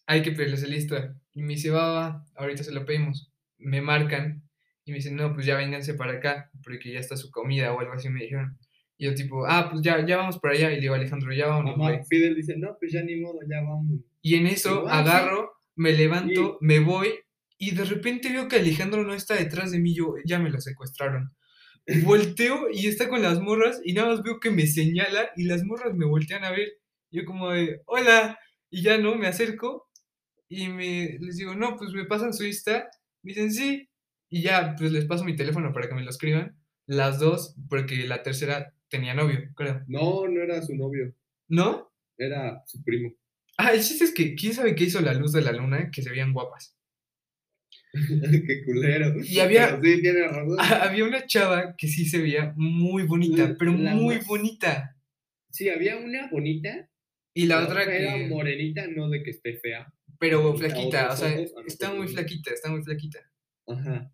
hay 0.05 0.21
que 0.21 0.31
pedirles 0.31 0.61
el 0.63 0.71
lista. 0.71 1.19
Y 1.33 1.41
me 1.41 1.53
dice, 1.55 1.71
va, 1.71 1.91
va, 1.91 2.25
ahorita 2.35 2.63
se 2.63 2.71
lo 2.71 2.85
pedimos. 2.85 3.31
Me 3.57 3.81
marcan 3.81 4.46
y 4.87 4.91
me 4.91 4.97
dicen, 4.97 5.17
no, 5.17 5.33
pues 5.33 5.45
ya 5.45 5.57
vénganse 5.57 5.95
para 5.95 6.13
acá, 6.13 6.49
porque 6.63 6.93
ya 6.93 6.99
está 6.99 7.17
su 7.17 7.29
comida 7.29 7.73
o 7.73 7.79
algo 7.81 7.91
así, 7.91 8.07
me 8.07 8.21
dijeron. 8.21 8.57
Y 8.97 9.05
yo 9.05 9.13
tipo, 9.13 9.45
ah, 9.45 9.67
pues 9.69 9.83
ya, 9.83 10.05
ya 10.05 10.15
vamos 10.15 10.39
para 10.39 10.53
allá. 10.53 10.71
Y 10.71 10.75
le 10.75 10.81
digo, 10.81 10.95
Alejandro, 10.95 11.33
ya 11.33 11.47
güey. 11.47 11.95
Ajá, 11.95 12.03
Fidel 12.09 12.35
dice, 12.35 12.55
no, 12.57 12.77
pues 12.79 12.93
ya 12.93 13.03
ni 13.03 13.17
modo, 13.17 13.39
ya 13.49 13.61
vamos. 13.61 13.99
Y 14.21 14.35
en 14.35 14.47
eso 14.47 14.85
sí. 14.85 14.87
agarro, 14.89 15.51
me 15.75 15.91
levanto, 15.91 16.57
me 16.61 16.79
voy 16.79 17.09
y 17.57 17.75
de 17.75 17.83
repente 17.83 18.29
veo 18.29 18.47
que 18.47 18.55
Alejandro 18.55 19.03
no 19.03 19.13
está 19.13 19.35
detrás 19.35 19.71
de 19.71 19.79
mí, 19.79 19.93
yo 19.93 20.13
ya 20.25 20.39
me 20.39 20.49
lo 20.49 20.61
secuestraron. 20.61 21.35
Volteo 22.03 22.69
y 22.71 22.87
está 22.87 23.09
con 23.09 23.21
las 23.21 23.41
morras 23.41 23.81
y 23.83 23.93
nada 23.93 24.09
más 24.09 24.23
veo 24.23 24.39
que 24.39 24.51
me 24.51 24.67
señala 24.67 25.31
y 25.35 25.43
las 25.43 25.63
morras 25.63 25.93
me 25.95 26.05
voltean 26.05 26.45
a 26.45 26.51
ver. 26.51 26.69
Yo 27.11 27.25
como 27.25 27.51
de, 27.51 27.81
hola, 27.87 28.39
y 28.69 28.83
ya 28.83 28.97
no, 28.97 29.15
me 29.15 29.27
acerco 29.27 29.89
y 30.47 30.69
me, 30.69 31.17
les 31.19 31.35
digo, 31.35 31.55
no, 31.55 31.75
pues 31.75 31.91
me 31.91 32.05
pasan 32.05 32.33
su 32.33 32.45
Insta, 32.45 32.89
me 33.21 33.33
dicen 33.33 33.51
sí, 33.51 33.89
y 34.29 34.41
ya, 34.41 34.75
pues 34.77 34.91
les 34.91 35.05
paso 35.05 35.23
mi 35.23 35.35
teléfono 35.35 35.73
para 35.73 35.87
que 35.87 35.95
me 35.95 36.03
lo 36.03 36.09
escriban, 36.09 36.57
las 36.85 37.19
dos, 37.19 37.55
porque 37.69 38.05
la 38.07 38.23
tercera 38.23 38.73
tenía 38.89 39.13
novio, 39.13 39.39
creo. 39.55 39.83
No, 39.87 40.27
no 40.27 40.41
era 40.41 40.61
su 40.61 40.75
novio, 40.75 41.13
¿No? 41.47 41.91
era 42.17 42.63
su 42.65 42.83
primo. 42.83 43.13
Ah, 43.57 43.73
el 43.73 43.81
chiste 43.81 44.05
es 44.05 44.13
que, 44.13 44.35
¿quién 44.35 44.53
sabe 44.53 44.75
qué 44.75 44.85
hizo 44.85 45.01
la 45.01 45.13
luz 45.13 45.31
de 45.33 45.41
la 45.41 45.51
luna? 45.51 45.89
Que 45.91 46.01
se 46.01 46.09
veían 46.09 46.33
guapas. 46.33 46.75
Qué 48.47 48.63
culero. 48.65 49.15
Y 49.23 49.39
había- 49.39 49.79
Pero 49.79 49.81
sí, 49.95 50.01
tiene 50.01 50.27
razón. 50.27 50.57
Había 50.81 51.05
una 51.05 51.25
chava 51.25 51.75
que 51.77 51.87
sí 51.87 52.05
se 52.05 52.19
veía 52.21 52.53
muy 52.55 53.03
bonita, 53.03 53.55
pero 53.57 53.71
la 53.73 53.95
muy 53.95 54.15
más- 54.17 54.27
bonita. 54.27 54.95
Sí, 55.49 55.69
había 55.69 55.97
una 55.97 56.29
bonita. 56.29 56.89
Y 57.33 57.45
la 57.45 57.63
otra 57.63 57.83
era 57.83 58.15
que, 58.15 58.27
morenita, 58.27 58.87
no 58.87 59.09
de 59.09 59.23
que 59.23 59.31
esté 59.31 59.57
fea. 59.57 59.91
pero 60.19 60.55
flaquita, 60.55 61.11
o 61.11 61.15
sea, 61.17 61.35
está 61.67 61.93
muy 61.93 62.07
flaquita, 62.07 62.51
está 62.51 62.69
muy 62.71 62.83
flaquita. 62.83 63.19
Ajá. 63.67 64.11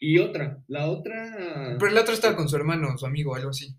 Y 0.00 0.18
otra, 0.18 0.62
la 0.68 0.86
otra. 0.90 1.76
Pero 1.78 1.92
la 1.92 2.02
otra 2.02 2.14
estaba 2.14 2.36
con 2.36 2.48
su 2.48 2.56
hermano, 2.56 2.96
su 2.98 3.06
amigo, 3.06 3.34
algo 3.34 3.50
así. 3.50 3.74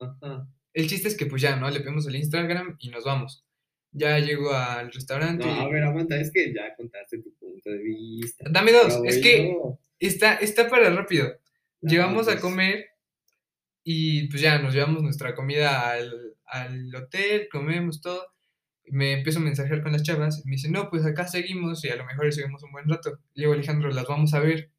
Ajá. 0.00 0.46
El 0.72 0.88
chiste 0.88 1.08
es 1.08 1.16
que 1.16 1.26
pues 1.26 1.42
ya, 1.42 1.56
¿no? 1.56 1.68
Le 1.70 1.80
pedimos 1.80 2.06
el 2.06 2.16
Instagram 2.16 2.76
y 2.78 2.88
nos 2.90 3.04
vamos. 3.04 3.44
Ya 3.92 4.18
llego 4.18 4.52
al 4.54 4.92
restaurante. 4.92 5.44
No, 5.44 5.56
y- 5.56 5.58
a 5.64 5.68
ver, 5.68 5.82
aguanta, 5.84 6.16
es 6.20 6.30
que 6.32 6.52
ya 6.54 6.74
contaste 6.76 7.18
tu 7.18 7.34
punto 7.34 7.70
de 7.70 7.78
vista. 7.78 8.44
Dame 8.50 8.72
dos, 8.72 9.00
es 9.04 9.18
que 9.18 9.52
está, 9.98 10.34
está 10.36 10.68
para 10.70 10.90
rápido. 10.90 11.28
Ya, 11.82 11.90
Llegamos 11.90 12.28
a 12.28 12.32
pues. 12.32 12.40
comer 12.42 12.86
y 13.82 14.28
pues 14.28 14.42
ya 14.42 14.58
nos 14.60 14.74
llevamos 14.74 15.02
nuestra 15.02 15.34
comida 15.34 15.90
al, 15.90 16.36
al 16.46 16.94
hotel, 16.94 17.48
comemos 17.50 18.00
todo. 18.00 18.26
Me 18.86 19.12
empiezo 19.14 19.38
a 19.38 19.42
mensajear 19.42 19.82
con 19.82 19.92
las 19.92 20.02
chavas 20.02 20.40
y 20.44 20.48
me 20.48 20.56
dicen, 20.56 20.72
no, 20.72 20.88
pues 20.90 21.04
acá 21.04 21.26
seguimos 21.28 21.84
y 21.84 21.88
a 21.90 21.96
lo 21.96 22.04
mejor 22.06 22.32
seguimos 22.32 22.62
un 22.62 22.72
buen 22.72 22.88
rato. 22.88 23.18
Le 23.34 23.42
digo, 23.44 23.52
Alejandro, 23.52 23.90
las 23.90 24.06
vamos 24.06 24.34
a 24.34 24.40
ver. 24.40 24.70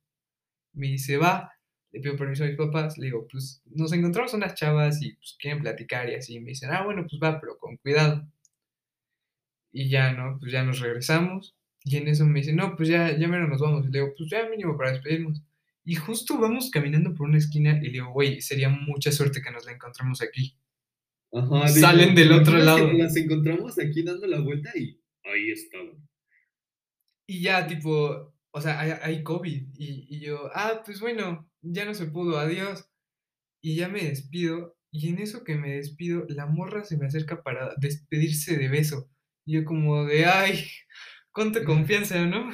Me 0.73 0.87
dice, 0.87 1.17
va. 1.17 1.51
Le 1.91 1.99
pido 1.99 2.15
permiso 2.15 2.43
a 2.43 2.47
mis 2.47 2.55
papás. 2.55 2.97
Le 2.97 3.07
digo, 3.07 3.27
pues 3.29 3.61
nos 3.65 3.91
encontramos 3.93 4.33
unas 4.33 4.55
chavas 4.55 5.01
y 5.01 5.13
pues 5.15 5.35
quieren 5.39 5.61
platicar 5.61 6.09
y 6.09 6.15
así. 6.15 6.39
Me 6.39 6.49
dicen, 6.49 6.69
ah, 6.71 6.83
bueno, 6.83 7.05
pues 7.09 7.21
va, 7.21 7.39
pero 7.39 7.57
con 7.57 7.77
cuidado. 7.77 8.25
Y 9.73 9.89
ya, 9.89 10.13
¿no? 10.13 10.37
Pues 10.39 10.51
ya 10.51 10.63
nos 10.63 10.79
regresamos. 10.79 11.55
Y 11.83 11.97
en 11.97 12.07
eso 12.07 12.25
me 12.25 12.39
dicen, 12.39 12.55
no, 12.57 12.75
pues 12.75 12.89
ya, 12.89 13.17
ya 13.17 13.27
mero 13.27 13.47
nos 13.47 13.59
vamos. 13.61 13.85
Y 13.85 13.89
le 13.91 13.99
digo, 13.99 14.13
pues 14.17 14.29
ya 14.29 14.47
mínimo 14.49 14.77
para 14.77 14.91
despedirnos. 14.91 15.41
Y 15.83 15.95
justo 15.95 16.37
vamos 16.37 16.69
caminando 16.69 17.13
por 17.15 17.27
una 17.27 17.39
esquina 17.39 17.77
y 17.81 17.85
le 17.87 17.91
digo, 17.93 18.11
güey, 18.11 18.39
sería 18.41 18.69
mucha 18.69 19.11
suerte 19.11 19.41
que 19.41 19.49
nos 19.51 19.65
la 19.65 19.71
encontremos 19.71 20.21
aquí. 20.21 20.55
Ajá, 21.33 21.67
Salen 21.69 22.13
del 22.13 22.27
¿te 22.27 22.33
otro 22.35 22.57
lado. 22.57 22.91
las 22.93 23.15
encontramos 23.15 23.79
aquí 23.79 24.03
dando 24.03 24.27
la 24.27 24.39
vuelta 24.41 24.69
y 24.77 24.99
ahí 25.23 25.49
estaban. 25.51 26.07
Y 27.25 27.41
ya, 27.41 27.65
tipo, 27.65 28.30
o 28.51 28.61
sea, 28.61 28.79
hay, 28.79 28.91
hay 29.01 29.23
COVID. 29.23 29.69
Y, 29.75 30.07
y 30.15 30.19
yo, 30.21 30.49
ah, 30.53 30.81
pues 30.85 30.99
bueno, 31.01 31.49
ya 31.61 31.85
no 31.85 31.93
se 31.93 32.07
pudo, 32.07 32.39
adiós. 32.39 32.89
Y 33.61 33.75
ya 33.75 33.89
me 33.89 34.03
despido. 34.03 34.77
Y 34.91 35.09
en 35.09 35.19
eso 35.19 35.43
que 35.43 35.55
me 35.55 35.71
despido, 35.77 36.25
la 36.29 36.47
morra 36.47 36.83
se 36.83 36.97
me 36.97 37.07
acerca 37.07 37.43
para 37.43 37.75
despedirse 37.77 38.57
de 38.57 38.69
beso. 38.69 39.09
Y 39.45 39.53
yo 39.55 39.65
como 39.65 40.05
de, 40.05 40.25
ay, 40.25 40.65
cuánta 41.31 41.63
confianza, 41.65 42.25
¿no? 42.25 42.51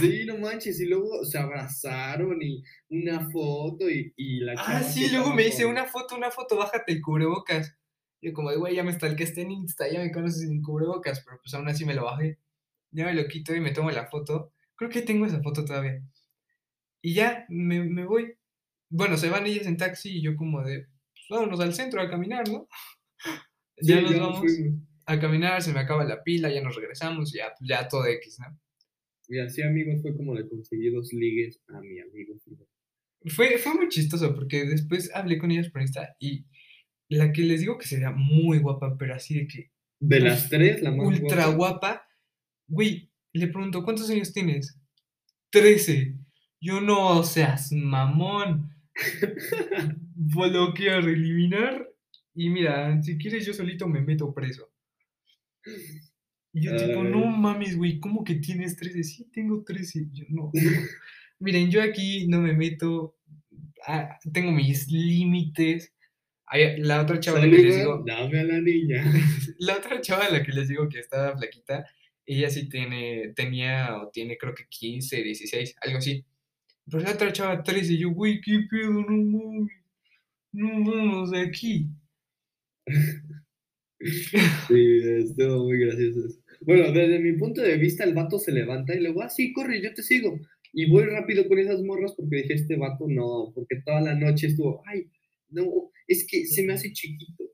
Sí, 0.00 0.24
no 0.26 0.38
manches, 0.38 0.80
y 0.80 0.86
luego 0.86 1.24
se 1.24 1.38
abrazaron 1.38 2.40
y 2.40 2.62
una 2.88 3.28
foto 3.30 3.90
y, 3.90 4.12
y 4.16 4.40
la 4.40 4.54
Ah, 4.58 4.82
sí, 4.82 5.08
luego 5.10 5.32
me 5.34 5.44
dice 5.44 5.66
una 5.66 5.86
foto, 5.86 6.14
una 6.16 6.30
foto, 6.30 6.56
bájate 6.56 6.92
el 6.92 7.02
cubrebocas. 7.02 7.76
Yo 8.22 8.32
como 8.32 8.50
de, 8.50 8.56
güey, 8.56 8.76
ya 8.76 8.84
me 8.84 8.90
está 8.92 9.06
el 9.06 9.16
que 9.16 9.24
esté 9.24 9.42
en 9.42 9.50
Insta, 9.50 9.88
ya 9.90 10.00
me 10.00 10.12
conoces 10.12 10.42
sin 10.42 10.62
cubrebocas, 10.62 11.22
pero 11.24 11.38
pues 11.42 11.52
aún 11.54 11.68
así 11.68 11.84
me 11.84 11.94
lo 11.94 12.04
bajé. 12.04 12.38
Ya 12.92 13.06
me 13.06 13.14
lo 13.14 13.26
quito 13.28 13.54
y 13.54 13.60
me 13.60 13.72
tomo 13.72 13.90
la 13.90 14.06
foto. 14.08 14.52
Creo 14.76 14.90
que 14.90 15.02
tengo 15.02 15.26
esa 15.26 15.42
foto 15.42 15.64
todavía. 15.64 16.02
Y 17.02 17.14
ya, 17.14 17.46
me, 17.48 17.82
me 17.84 18.04
voy. 18.04 18.34
Bueno, 18.90 19.16
se 19.16 19.30
van 19.30 19.46
ellas 19.46 19.66
en 19.66 19.76
taxi 19.76 20.18
y 20.18 20.22
yo 20.22 20.36
como 20.36 20.62
de, 20.62 20.86
pues 20.86 21.24
vámonos 21.30 21.60
al 21.60 21.74
centro 21.74 22.00
a 22.00 22.10
caminar, 22.10 22.48
¿no? 22.48 22.68
Sí, 23.78 23.92
ya 23.92 24.00
nos 24.00 24.10
ya 24.10 24.18
vamos 24.20 24.40
fuimos. 24.40 24.80
a 25.04 25.20
caminar, 25.20 25.62
se 25.62 25.72
me 25.72 25.80
acaba 25.80 26.04
la 26.04 26.22
pila, 26.22 26.50
ya 26.50 26.62
nos 26.62 26.74
regresamos, 26.76 27.30
ya, 27.32 27.52
pues, 27.58 27.68
ya 27.68 27.86
todo 27.88 28.06
X, 28.06 28.38
¿no? 28.40 28.58
Y 29.28 29.38
así, 29.40 29.62
amigos, 29.62 30.00
fue 30.02 30.16
como 30.16 30.34
le 30.34 30.48
conseguí 30.48 30.88
dos 30.90 31.12
ligues 31.12 31.60
a 31.68 31.80
mi 31.80 32.00
amigo. 32.00 32.34
Fue, 33.26 33.58
fue 33.58 33.74
muy 33.74 33.88
chistoso 33.88 34.34
porque 34.34 34.64
después 34.64 35.10
hablé 35.14 35.38
con 35.38 35.50
ellas 35.50 35.68
por 35.70 35.82
Insta 35.82 36.16
y 36.20 36.46
la 37.08 37.32
que 37.32 37.42
les 37.42 37.60
digo 37.60 37.76
que 37.76 37.86
sería 37.86 38.12
muy 38.12 38.58
guapa, 38.60 38.96
pero 38.96 39.14
así 39.14 39.34
de 39.34 39.46
que 39.48 39.72
De 40.00 40.20
las 40.20 40.48
tres, 40.48 40.80
la 40.82 40.92
más 40.92 41.06
ultra 41.06 41.46
guapa. 41.48 41.56
guapa. 41.56 42.08
Güey, 42.68 43.10
le 43.36 43.48
pregunto, 43.48 43.82
¿cuántos 43.82 44.10
años 44.10 44.32
tienes? 44.32 44.78
13. 45.50 46.14
Yo 46.60 46.80
no 46.80 47.22
seas 47.22 47.72
mamón. 47.72 48.70
Bloquear, 50.14 51.08
eliminar. 51.08 51.88
Y 52.34 52.50
mira, 52.50 53.02
si 53.02 53.16
quieres 53.16 53.46
yo 53.46 53.54
solito 53.54 53.88
me 53.88 54.00
meto 54.00 54.32
preso. 54.32 54.70
Y 56.52 56.62
yo 56.62 56.76
tipo, 56.76 57.02
no 57.02 57.26
mames, 57.26 57.76
güey, 57.76 57.98
¿cómo 57.98 58.24
que 58.24 58.36
tienes 58.36 58.76
13? 58.76 59.04
Sí, 59.04 59.30
tengo 59.32 59.62
13. 59.64 60.08
Yo 60.12 60.24
no. 60.28 60.50
Miren, 61.38 61.70
yo 61.70 61.82
aquí 61.82 62.26
no 62.28 62.40
me 62.40 62.52
meto. 62.52 63.16
ah, 63.86 64.18
tengo 64.32 64.52
mis 64.52 64.90
límites. 64.90 65.92
La 66.78 67.02
otra 67.02 67.18
chava 67.18 67.38
a 67.38 67.42
la 67.42 67.50
que 67.50 67.62
les 67.62 67.76
digo, 67.76 68.04
dame 68.06 68.40
a 68.40 68.44
la 68.44 68.60
niña. 68.60 69.04
la 69.58 69.76
otra 69.76 70.00
chava 70.00 70.26
a 70.26 70.30
la 70.30 70.42
que 70.42 70.52
les 70.52 70.68
digo 70.68 70.88
que 70.88 71.00
estaba 71.00 71.36
flaquita, 71.36 71.84
ella 72.26 72.50
sí 72.50 72.68
tiene, 72.68 73.32
tenía 73.34 73.96
o 74.02 74.10
tiene 74.10 74.36
creo 74.36 74.54
que 74.54 74.66
15, 74.68 75.22
16, 75.22 75.76
algo 75.80 75.98
así. 75.98 76.24
Pero 76.90 77.02
la 77.02 77.12
otra 77.12 77.32
chava 77.32 77.62
13, 77.62 77.94
y 77.94 77.98
yo, 77.98 78.10
güey, 78.10 78.40
qué 78.40 78.60
pedo, 78.70 78.92
no 78.92 79.16
mames. 79.16 79.72
No 80.52 80.84
vamos 80.84 81.30
de 81.30 81.40
aquí. 81.40 81.86
Sí, 84.68 85.00
estuvo 85.18 85.64
muy 85.64 85.78
gracioso. 85.78 86.26
eso. 86.28 86.38
Bueno, 86.60 86.92
desde 86.92 87.18
mi 87.18 87.32
punto 87.32 87.62
de 87.62 87.76
vista, 87.76 88.04
el 88.04 88.14
vato 88.14 88.38
se 88.38 88.52
levanta 88.52 88.94
y 88.94 89.00
le 89.00 89.08
digo, 89.08 89.22
ah, 89.22 89.30
sí, 89.30 89.52
corre, 89.52 89.80
yo 89.80 89.92
te 89.94 90.02
sigo. 90.02 90.38
Y 90.72 90.90
voy 90.90 91.04
rápido 91.04 91.48
con 91.48 91.58
esas 91.58 91.82
morras 91.82 92.12
porque 92.14 92.36
dije, 92.36 92.54
este 92.54 92.76
vato 92.76 93.06
no, 93.08 93.52
porque 93.54 93.80
toda 93.84 94.00
la 94.00 94.14
noche 94.14 94.48
estuvo, 94.48 94.82
ay, 94.86 95.08
no, 95.48 95.90
es 96.06 96.26
que 96.26 96.44
se 96.46 96.62
me 96.64 96.74
hace 96.74 96.92
chiquito. 96.92 97.45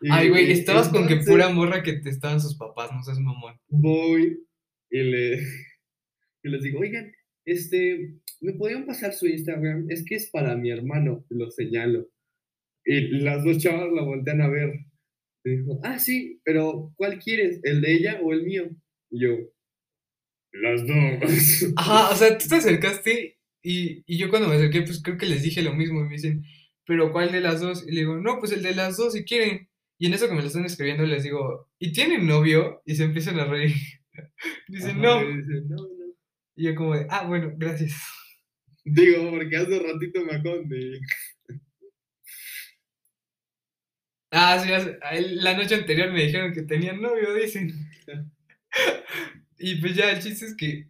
Y- 0.00 0.08
Ay, 0.10 0.28
güey, 0.30 0.50
estabas 0.50 0.88
con 0.88 1.06
que 1.06 1.16
pura 1.16 1.50
morra 1.50 1.82
que 1.82 1.94
te 1.94 2.10
estaban 2.10 2.40
sus 2.40 2.56
papás, 2.56 2.90
no 2.92 3.02
seas 3.02 3.18
mamón. 3.20 3.56
Voy 3.68 4.42
y, 4.90 5.02
le, 5.02 5.34
y 6.42 6.48
les 6.48 6.62
digo, 6.62 6.80
oigan, 6.80 7.12
este, 7.44 8.14
¿me 8.40 8.52
podrían 8.54 8.86
pasar 8.86 9.12
su 9.12 9.26
Instagram? 9.26 9.86
Es 9.90 10.04
que 10.04 10.14
es 10.16 10.30
para 10.30 10.56
mi 10.56 10.70
hermano, 10.70 11.24
lo 11.28 11.50
señalo. 11.50 12.08
Y 12.84 13.00
las 13.20 13.44
dos 13.44 13.58
chavas 13.58 13.92
la 13.92 14.02
voltean 14.02 14.40
a 14.40 14.48
ver. 14.48 14.86
Y 15.44 15.50
dijo, 15.56 15.80
ah, 15.84 15.98
sí, 15.98 16.40
pero 16.44 16.92
¿cuál 16.96 17.18
quieres? 17.18 17.60
¿El 17.62 17.80
de 17.82 17.92
ella 17.92 18.20
o 18.22 18.32
el 18.32 18.42
mío? 18.44 18.70
Y 19.10 19.20
yo, 19.22 19.36
las 20.52 20.86
dos. 20.86 21.72
Ajá, 21.76 22.10
o 22.10 22.16
sea, 22.16 22.36
tú 22.38 22.46
te 22.48 22.56
acercaste 22.56 23.38
y, 23.62 24.02
y 24.06 24.18
yo 24.18 24.30
cuando 24.30 24.48
me 24.48 24.56
acerqué, 24.56 24.82
pues 24.82 25.02
creo 25.02 25.18
que 25.18 25.26
les 25.26 25.42
dije 25.42 25.62
lo 25.62 25.74
mismo. 25.74 26.00
Y 26.00 26.04
me 26.04 26.12
dicen, 26.14 26.44
¿pero 26.86 27.12
cuál 27.12 27.32
de 27.32 27.40
las 27.40 27.60
dos? 27.60 27.86
Y 27.86 27.92
le 27.92 28.00
digo, 28.02 28.16
no, 28.18 28.38
pues 28.38 28.52
el 28.52 28.62
de 28.62 28.74
las 28.74 28.96
dos 28.96 29.12
si 29.12 29.24
quieren. 29.24 29.68
Y 30.00 30.06
en 30.06 30.14
eso 30.14 30.28
que 30.28 30.34
me 30.34 30.40
lo 30.40 30.48
están 30.48 30.64
escribiendo 30.64 31.04
les 31.04 31.22
digo, 31.24 31.68
¿y 31.78 31.92
tienen 31.92 32.26
novio? 32.26 32.82
Y 32.86 32.96
se 32.96 33.04
empiezan 33.04 33.38
a 33.38 33.44
reír. 33.44 33.74
Dicen, 34.68 35.04
Ajá, 35.04 35.22
no. 35.22 35.30
y 35.30 35.36
dice, 35.36 35.60
no, 35.68 35.76
no. 35.76 35.88
Y 36.56 36.64
yo 36.64 36.74
como 36.74 36.94
de, 36.96 37.06
ah, 37.10 37.26
bueno, 37.26 37.52
gracias. 37.56 37.94
Digo, 38.84 39.30
porque 39.30 39.56
hace 39.58 39.78
ratito 39.78 40.24
me 40.24 40.34
acuerdo 40.36 40.62
de... 40.64 41.00
Ah, 44.32 44.58
sí, 44.62 44.72
hace- 44.72 44.98
la 45.42 45.56
noche 45.56 45.74
anterior 45.74 46.12
me 46.12 46.22
dijeron 46.24 46.52
que 46.52 46.62
tenían 46.62 47.00
novio, 47.00 47.34
dicen. 47.34 47.72
Y 49.62 49.74
pues 49.76 49.94
ya, 49.94 50.10
el 50.10 50.22
chiste 50.22 50.46
es 50.46 50.56
que 50.56 50.88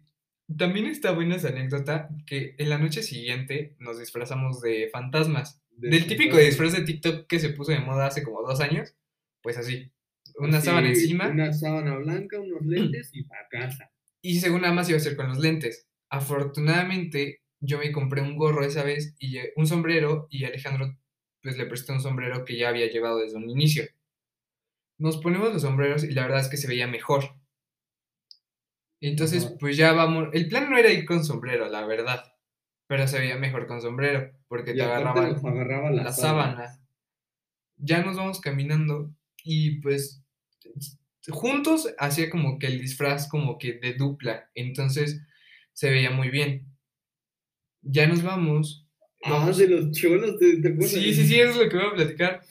también 0.57 0.85
está 0.85 1.11
buena 1.11 1.35
esa 1.35 1.49
anécdota 1.49 2.09
que 2.25 2.55
en 2.57 2.69
la 2.69 2.77
noche 2.77 3.03
siguiente 3.03 3.75
nos 3.79 3.99
disfrazamos 3.99 4.61
de 4.61 4.89
fantasmas. 4.91 5.61
de 5.71 5.89
Del 5.89 6.07
típico 6.07 6.37
disfraz 6.37 6.73
de 6.73 6.83
TikTok 6.83 7.27
que 7.27 7.39
se 7.39 7.49
puso 7.49 7.73
de 7.73 7.79
moda 7.81 8.07
hace 8.07 8.23
como 8.23 8.41
dos 8.43 8.61
años, 8.61 8.95
pues 9.41 9.57
así. 9.57 9.91
Una 10.37 10.57
Así, 10.59 10.67
sábana 10.67 10.89
encima 10.89 11.27
Una 11.27 11.51
sábana 11.51 11.97
blanca, 11.97 12.39
unos 12.39 12.61
lentes 12.65 13.09
y 13.13 13.23
para 13.23 13.47
casa. 13.49 13.91
y 14.21 14.39
según 14.39 14.61
nada 14.61 14.73
más 14.73 14.87
iba 14.89 14.97
a 14.97 15.01
ser 15.01 15.15
con 15.15 15.27
los 15.27 15.39
lentes. 15.39 15.87
Afortunadamente, 16.09 17.41
yo 17.59 17.79
me 17.79 17.91
compré 17.91 18.21
un 18.21 18.37
gorro 18.37 18.63
esa 18.63 18.83
vez 18.83 19.15
y 19.19 19.37
un 19.55 19.67
sombrero 19.67 20.27
y 20.29 20.45
Alejandro 20.45 20.97
pues 21.41 21.57
le 21.57 21.65
presté 21.65 21.91
un 21.91 22.01
sombrero 22.01 22.45
que 22.45 22.55
ya 22.57 22.69
había 22.69 22.89
llevado 22.89 23.19
desde 23.19 23.37
un 23.37 23.49
inicio. 23.49 23.83
Nos 24.99 25.17
ponemos 25.17 25.51
los 25.51 25.63
sombreros 25.63 26.03
y 26.03 26.11
la 26.11 26.23
verdad 26.23 26.41
es 26.41 26.47
que 26.49 26.57
se 26.57 26.67
veía 26.67 26.87
mejor. 26.87 27.35
Entonces, 29.01 29.45
Ajá. 29.45 29.55
pues 29.59 29.77
ya 29.77 29.93
vamos. 29.93 30.29
El 30.33 30.47
plan 30.47 30.69
no 30.69 30.77
era 30.77 30.91
ir 30.91 31.05
con 31.05 31.23
sombrero, 31.25 31.67
la 31.69 31.85
verdad. 31.85 32.23
Pero 32.87 33.07
se 33.07 33.19
veía 33.19 33.37
mejor 33.37 33.65
con 33.67 33.81
sombrero, 33.81 34.31
porque 34.47 34.71
Y 34.71 34.75
te 34.75 34.83
agarraba 34.83 35.21
la, 35.23 36.03
la 36.03 36.11
sábana. 36.11 36.11
sábana. 36.11 36.79
Ya 37.77 38.03
nos 38.03 38.17
vamos 38.17 38.39
caminando 38.39 39.11
y 39.43 39.79
pues 39.81 40.23
juntos 41.29 41.87
hacía 41.99 42.29
como 42.29 42.57
que 42.59 42.67
el 42.67 42.81
disfraz 42.81 43.27
como 43.29 43.57
que 43.57 43.73
de 43.73 43.93
dupla. 43.93 44.49
Entonces 44.55 45.21
se 45.73 45.89
veía 45.89 46.11
muy 46.11 46.29
bien. 46.29 46.67
Ya 47.81 48.07
nos 48.07 48.23
vamos. 48.23 48.87
Ah, 49.23 49.31
vamos- 49.31 49.57
de 49.57 49.67
los 49.67 49.91
cholos, 49.91 50.37
¿te, 50.39 50.57
te? 50.61 50.81
Sí, 50.87 51.13
sí, 51.13 51.27
sí, 51.27 51.39
eso 51.39 51.51
es 51.51 51.57
lo 51.57 51.69
que 51.69 51.77
voy 51.77 51.85
a 51.87 51.93
platicar. 51.95 52.41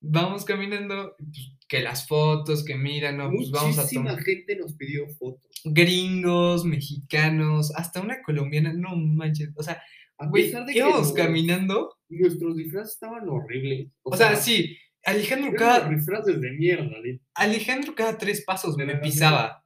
Vamos 0.00 0.44
caminando, 0.44 1.14
pues, 1.18 1.52
que 1.68 1.80
las 1.82 2.06
fotos, 2.08 2.64
que 2.64 2.74
mira, 2.76 3.12
no, 3.12 3.30
pues 3.30 3.50
vamos 3.50 3.78
a 3.78 3.82
Muchísima 3.82 4.10
tomar. 4.10 4.24
gente 4.24 4.56
nos 4.56 4.74
pidió 4.74 5.06
fotos. 5.18 5.50
Gringos, 5.64 6.64
mexicanos, 6.64 7.72
hasta 7.76 8.00
una 8.00 8.22
colombiana, 8.22 8.72
no 8.72 8.96
manches. 8.96 9.50
O 9.56 9.62
sea, 9.62 9.82
A 10.18 10.26
güey, 10.26 10.44
pesar 10.46 10.66
de 10.66 10.72
que 10.72 10.78
íbamos 10.78 11.12
caminando. 11.12 11.96
nuestros 12.08 12.56
disfraces 12.56 12.94
estaban 12.94 13.28
horribles. 13.28 13.88
O 14.02 14.16
sea, 14.16 14.34
sí, 14.36 14.76
Alejandro 15.04 15.52
cada, 15.56 15.88
disfraces 15.88 16.40
de 16.40 16.50
mierda. 16.52 16.96
Alejandro 17.34 17.94
cada 17.94 18.18
tres 18.18 18.42
pasos 18.44 18.76
me 18.76 18.96
pisaba. 18.96 19.64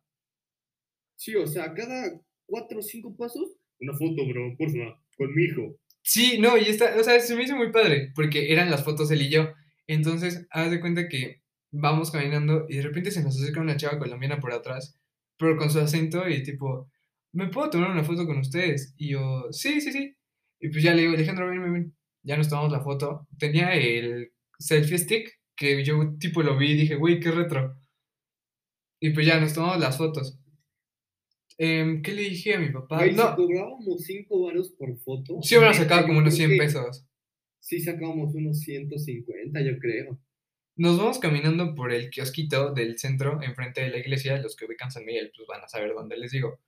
Sí, 1.17 1.35
o 1.35 1.47
sea, 1.47 1.73
cada 1.75 2.21
cuatro 2.47 2.79
o 2.79 2.83
cinco 2.83 3.17
pasos, 3.17 3.57
una 3.81 3.93
foto, 3.95 4.27
bro, 4.27 4.57
por 4.57 4.71
favor, 4.71 4.99
con 5.17 5.35
mi 5.35 5.45
hijo. 5.45 5.77
Sí, 6.03 6.39
no, 6.39 6.57
y 6.59 6.65
esta, 6.65 6.95
o 6.99 7.03
sea, 7.03 7.19
se 7.21 7.35
me 7.35 7.45
hizo 7.45 7.57
muy 7.57 7.73
padre, 7.73 8.13
porque 8.15 8.53
eran 8.53 8.71
las 8.71 8.85
fotos 8.85 9.11
él 9.11 9.23
y 9.23 9.31
yo. 9.31 9.49
Entonces, 9.87 10.47
haz 10.51 10.71
de 10.71 10.81
cuenta 10.81 11.09
que 11.09 11.43
vamos 11.71 12.11
caminando 12.11 12.67
y 12.69 12.77
de 12.77 12.83
repente 12.83 13.11
se 13.11 13.23
nos 13.23 13.41
acerca 13.41 13.61
una 13.61 13.77
chava 13.77 13.99
colombiana 13.99 14.39
por 14.39 14.53
atrás, 14.53 14.99
pero 15.39 15.57
con 15.57 15.71
su 15.71 15.81
acento 15.81 16.29
y 16.29 16.43
tipo, 16.43 16.91
¿me 17.33 17.49
puedo 17.49 17.71
tomar 17.71 17.91
una 17.91 18.05
foto 18.05 18.27
con 18.27 18.39
ustedes? 18.39 18.95
Y 18.97 19.11
yo, 19.11 19.49
sí, 19.51 19.81
sí, 19.81 19.93
sí. 19.93 20.17
Y 20.61 20.69
pues 20.69 20.83
ya 20.83 20.95
le 20.95 21.03
digo, 21.03 21.15
Alejandro, 21.15 21.49
ven, 21.49 21.63
ven, 21.63 21.73
ven. 21.73 21.97
Ya 22.23 22.37
nos 22.37 22.49
tomamos 22.49 22.73
la 22.73 22.81
foto. 22.81 23.27
Tenía 23.39 23.75
el 23.75 24.33
selfie 24.59 24.99
stick, 24.99 25.41
que 25.57 25.85
yo 25.85 26.17
tipo 26.19 26.43
lo 26.43 26.57
vi 26.57 26.73
y 26.73 26.75
dije, 26.75 26.97
güey, 26.97 27.21
qué 27.21 27.31
retro. 27.31 27.77
Y 29.01 29.11
pues 29.11 29.27
ya 29.27 29.39
nos 29.41 29.55
tomamos 29.55 29.79
las 29.79 29.99
fotos. 29.99 30.39
Em, 31.57 32.03
¿Qué 32.03 32.13
le 32.13 32.23
dije 32.23 32.55
a 32.55 32.59
mi 32.59 32.71
papá? 32.71 32.97
Güey, 32.99 33.11
si 33.13 33.17
cobrábamos 33.17 34.05
cinco 34.05 34.45
varos 34.45 34.71
por 34.71 34.97
foto. 34.99 35.39
sí 35.43 35.55
neta, 35.57 35.75
sacado 35.75 36.07
como 36.07 36.19
unos 36.19 36.35
creo 36.35 36.49
100 36.49 36.51
que 36.51 36.65
pesos. 36.65 37.07
Sí, 37.61 37.81
sacábamos 37.81 38.35
unos 38.35 38.59
150, 38.61 39.61
yo 39.63 39.79
creo. 39.79 40.21
Nos 40.77 40.99
vamos 40.99 41.19
caminando 41.19 41.75
por 41.75 41.93
el 41.93 42.11
kiosquito 42.11 42.73
del 42.73 42.99
centro, 42.99 43.41
enfrente 43.43 43.83
de 43.83 43.91
la 43.91 43.99
iglesia. 43.99 44.41
Los 44.43 44.57
que 44.57 44.65
ubican 44.67 44.91
San 44.91 45.05
Miguel, 45.05 45.31
pues 45.35 45.47
van 45.47 45.63
a 45.63 45.69
saber 45.69 45.95
dónde 45.95 46.17
les 46.17 46.33
digo. 46.33 46.59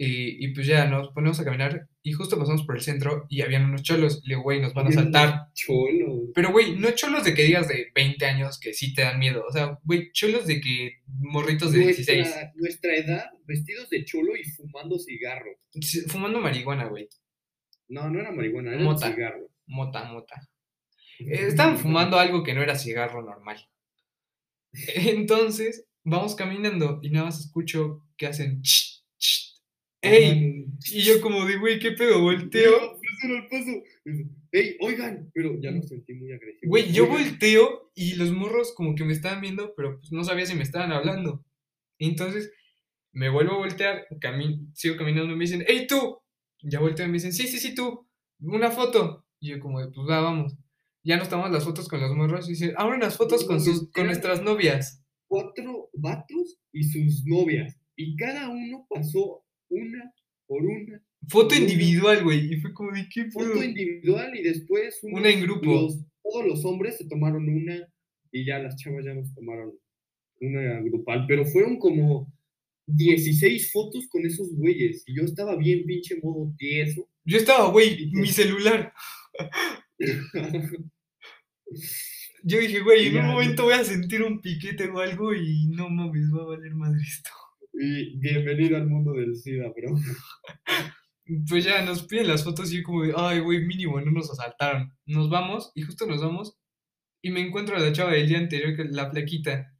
Y, 0.00 0.44
y 0.46 0.54
pues 0.54 0.66
ya 0.68 0.86
nos 0.86 1.08
ponemos 1.08 1.40
a 1.40 1.44
caminar 1.44 1.88
y 2.04 2.12
justo 2.12 2.38
pasamos 2.38 2.62
por 2.64 2.76
el 2.76 2.82
centro 2.82 3.26
y 3.28 3.42
habían 3.42 3.64
unos 3.64 3.82
cholos. 3.82 4.22
Le 4.24 4.34
digo, 4.34 4.42
güey, 4.42 4.60
nos 4.60 4.72
van 4.72 4.86
a 4.86 4.92
saltar. 4.92 5.48
Cholos. 5.54 6.30
Pero, 6.34 6.52
güey, 6.52 6.76
no 6.76 6.92
cholos 6.92 7.24
de 7.24 7.34
que 7.34 7.42
digas 7.42 7.66
de 7.66 7.88
20 7.96 8.24
años 8.24 8.60
que 8.60 8.72
sí 8.72 8.94
te 8.94 9.02
dan 9.02 9.18
miedo. 9.18 9.44
O 9.48 9.52
sea, 9.52 9.76
güey, 9.82 10.12
cholos 10.12 10.46
de 10.46 10.60
que 10.60 11.00
morritos 11.06 11.72
de 11.72 11.80
16. 11.80 12.18
Nuestra, 12.18 12.52
nuestra 12.54 12.94
edad, 12.94 13.24
vestidos 13.44 13.90
de 13.90 14.04
cholo 14.04 14.36
y 14.36 14.44
fumando 14.44 14.98
cigarro. 15.00 15.50
Fumando 16.06 16.40
marihuana, 16.40 16.86
güey. 16.86 17.08
No, 17.88 18.08
no 18.08 18.20
era 18.20 18.30
marihuana, 18.30 18.74
era 18.74 18.84
Mota. 18.84 19.12
cigarro. 19.12 19.50
Mota, 19.66 20.04
mota. 20.04 20.48
Eh, 21.18 21.48
Estaban 21.48 21.76
fumando 21.76 22.18
algo 22.20 22.44
que 22.44 22.54
no 22.54 22.62
era 22.62 22.76
cigarro 22.78 23.20
normal. 23.22 23.58
Entonces, 24.94 25.86
vamos 26.04 26.36
caminando 26.36 27.00
y 27.02 27.10
nada 27.10 27.26
más 27.26 27.40
escucho 27.40 28.04
que 28.16 28.26
hacen... 28.28 28.62
ch. 28.62 28.97
¡Ey! 30.02 30.66
Y 30.92 31.00
yo 31.02 31.20
como 31.20 31.44
de, 31.44 31.56
güey, 31.58 31.78
¿qué 31.78 31.92
pedo? 31.92 32.20
Volteo. 32.20 32.98
Paso. 33.50 33.70
¡Ey, 34.52 34.76
oigan! 34.80 35.30
Pero 35.34 35.60
ya 35.60 35.70
lo 35.72 35.82
sentí 35.82 36.14
muy 36.14 36.32
agresivo. 36.32 36.70
Güey, 36.70 36.92
yo 36.92 37.06
volteo 37.08 37.90
y 37.94 38.14
los 38.14 38.30
morros 38.32 38.72
como 38.74 38.94
que 38.94 39.04
me 39.04 39.12
estaban 39.12 39.40
viendo, 39.40 39.74
pero 39.76 39.98
pues 39.98 40.12
no 40.12 40.22
sabía 40.24 40.46
si 40.46 40.54
me 40.54 40.62
estaban 40.62 40.92
hablando. 40.92 41.44
Entonces, 41.98 42.52
me 43.12 43.28
vuelvo 43.28 43.54
a 43.54 43.58
voltear, 43.58 44.06
cami- 44.20 44.70
sigo 44.74 44.96
caminando 44.96 45.32
y 45.32 45.36
me 45.36 45.44
dicen, 45.44 45.64
¡Ey, 45.66 45.86
tú! 45.86 46.18
Ya 46.62 46.80
volteo 46.80 47.06
y 47.06 47.08
me 47.08 47.14
dicen, 47.14 47.32
sí, 47.32 47.46
sí, 47.48 47.58
sí, 47.58 47.74
tú, 47.74 48.08
una 48.40 48.70
foto. 48.70 49.26
Y 49.40 49.50
yo 49.50 49.60
como 49.60 49.80
de, 49.80 49.88
pues 49.92 50.08
va, 50.08 50.20
vamos. 50.20 50.54
Ya 51.04 51.16
nos 51.16 51.28
tomamos 51.28 51.52
las 51.52 51.64
fotos 51.64 51.88
con 51.88 52.00
los 52.00 52.14
morros 52.14 52.46
y 52.48 52.52
dicen, 52.52 52.72
ahora 52.76 52.96
unas 52.96 53.16
fotos 53.16 53.44
con, 53.44 53.56
No, 53.56 53.62
sus, 53.62 53.90
con 53.92 54.06
nuestras 54.06 54.42
novias. 54.42 55.04
Cuatro 55.28 55.90
vatos 55.94 56.58
y 56.72 56.84
sus 56.84 57.24
novias. 57.26 57.76
Y 57.96 58.16
cada 58.16 58.48
uno 58.48 58.86
pasó 58.88 59.44
una 59.70 60.12
por 60.46 60.64
una. 60.64 61.02
Foto 61.28 61.54
individual, 61.54 62.22
güey. 62.24 62.52
Y 62.54 62.60
fue 62.60 62.72
como 62.72 62.92
de, 62.92 63.06
¿qué 63.12 63.30
Foto 63.30 63.52
pedo? 63.52 63.64
individual 63.64 64.36
y 64.36 64.42
después 64.42 64.98
Una 65.02 65.28
en 65.28 65.42
grupo. 65.42 65.66
los- 65.66 65.98
todos 66.22 66.46
los 66.46 66.64
hombres 66.64 66.96
se 66.98 67.06
tomaron 67.08 67.48
una 67.48 67.86
y 68.32 68.44
ya 68.44 68.58
las 68.58 68.76
chavas 68.76 69.04
ya 69.04 69.14
nos 69.14 69.32
tomaron 69.34 69.72
una 70.40 70.80
grupal. 70.80 71.24
Pero 71.26 71.44
fueron 71.44 71.78
como 71.78 72.32
16 72.86 73.70
fotos 73.72 74.06
con 74.08 74.24
esos 74.26 74.54
güeyes. 74.54 75.04
Y 75.06 75.16
yo 75.16 75.24
estaba 75.24 75.56
bien 75.56 75.84
pinche 75.86 76.16
modo 76.22 76.54
tieso. 76.56 77.08
Yo 77.24 77.36
estaba, 77.38 77.70
güey, 77.70 78.10
mi 78.12 78.28
celular. 78.28 78.92
Yo 82.44 82.58
dije, 82.60 82.80
güey, 82.80 83.08
en 83.08 83.18
un 83.18 83.26
momento 83.26 83.64
voy 83.64 83.74
a 83.74 83.84
sentir 83.84 84.22
un 84.22 84.40
piquete 84.40 84.88
o 84.88 84.98
algo 85.00 85.34
y 85.34 85.66
no 85.66 85.90
mames, 85.90 86.30
va 86.32 86.42
a 86.42 86.46
valer 86.46 86.74
madre 86.74 87.00
esto. 87.02 87.30
Y 87.80 88.18
bienvenido 88.18 88.76
al 88.76 88.86
mundo 88.88 89.12
del 89.12 89.36
SIDA, 89.36 89.68
bro. 89.70 89.94
Pues 91.46 91.62
ya 91.62 91.84
nos 91.84 92.06
piden 92.06 92.26
las 92.28 92.42
fotos 92.42 92.72
y 92.72 92.78
yo 92.78 92.84
como 92.84 93.02
de, 93.02 93.12
ay, 93.14 93.40
güey, 93.40 93.62
mínimo, 93.66 94.00
no 94.00 94.10
nos 94.10 94.30
asaltaron. 94.30 94.96
Nos 95.04 95.28
vamos 95.28 95.70
y 95.74 95.82
justo 95.82 96.06
nos 96.06 96.22
vamos 96.22 96.58
y 97.22 97.30
me 97.30 97.40
encuentro 97.42 97.76
a 97.76 97.80
la 97.80 97.92
chava 97.92 98.12
del 98.12 98.28
día 98.28 98.38
anterior, 98.38 98.74
la 98.90 99.10
flaquita. 99.10 99.76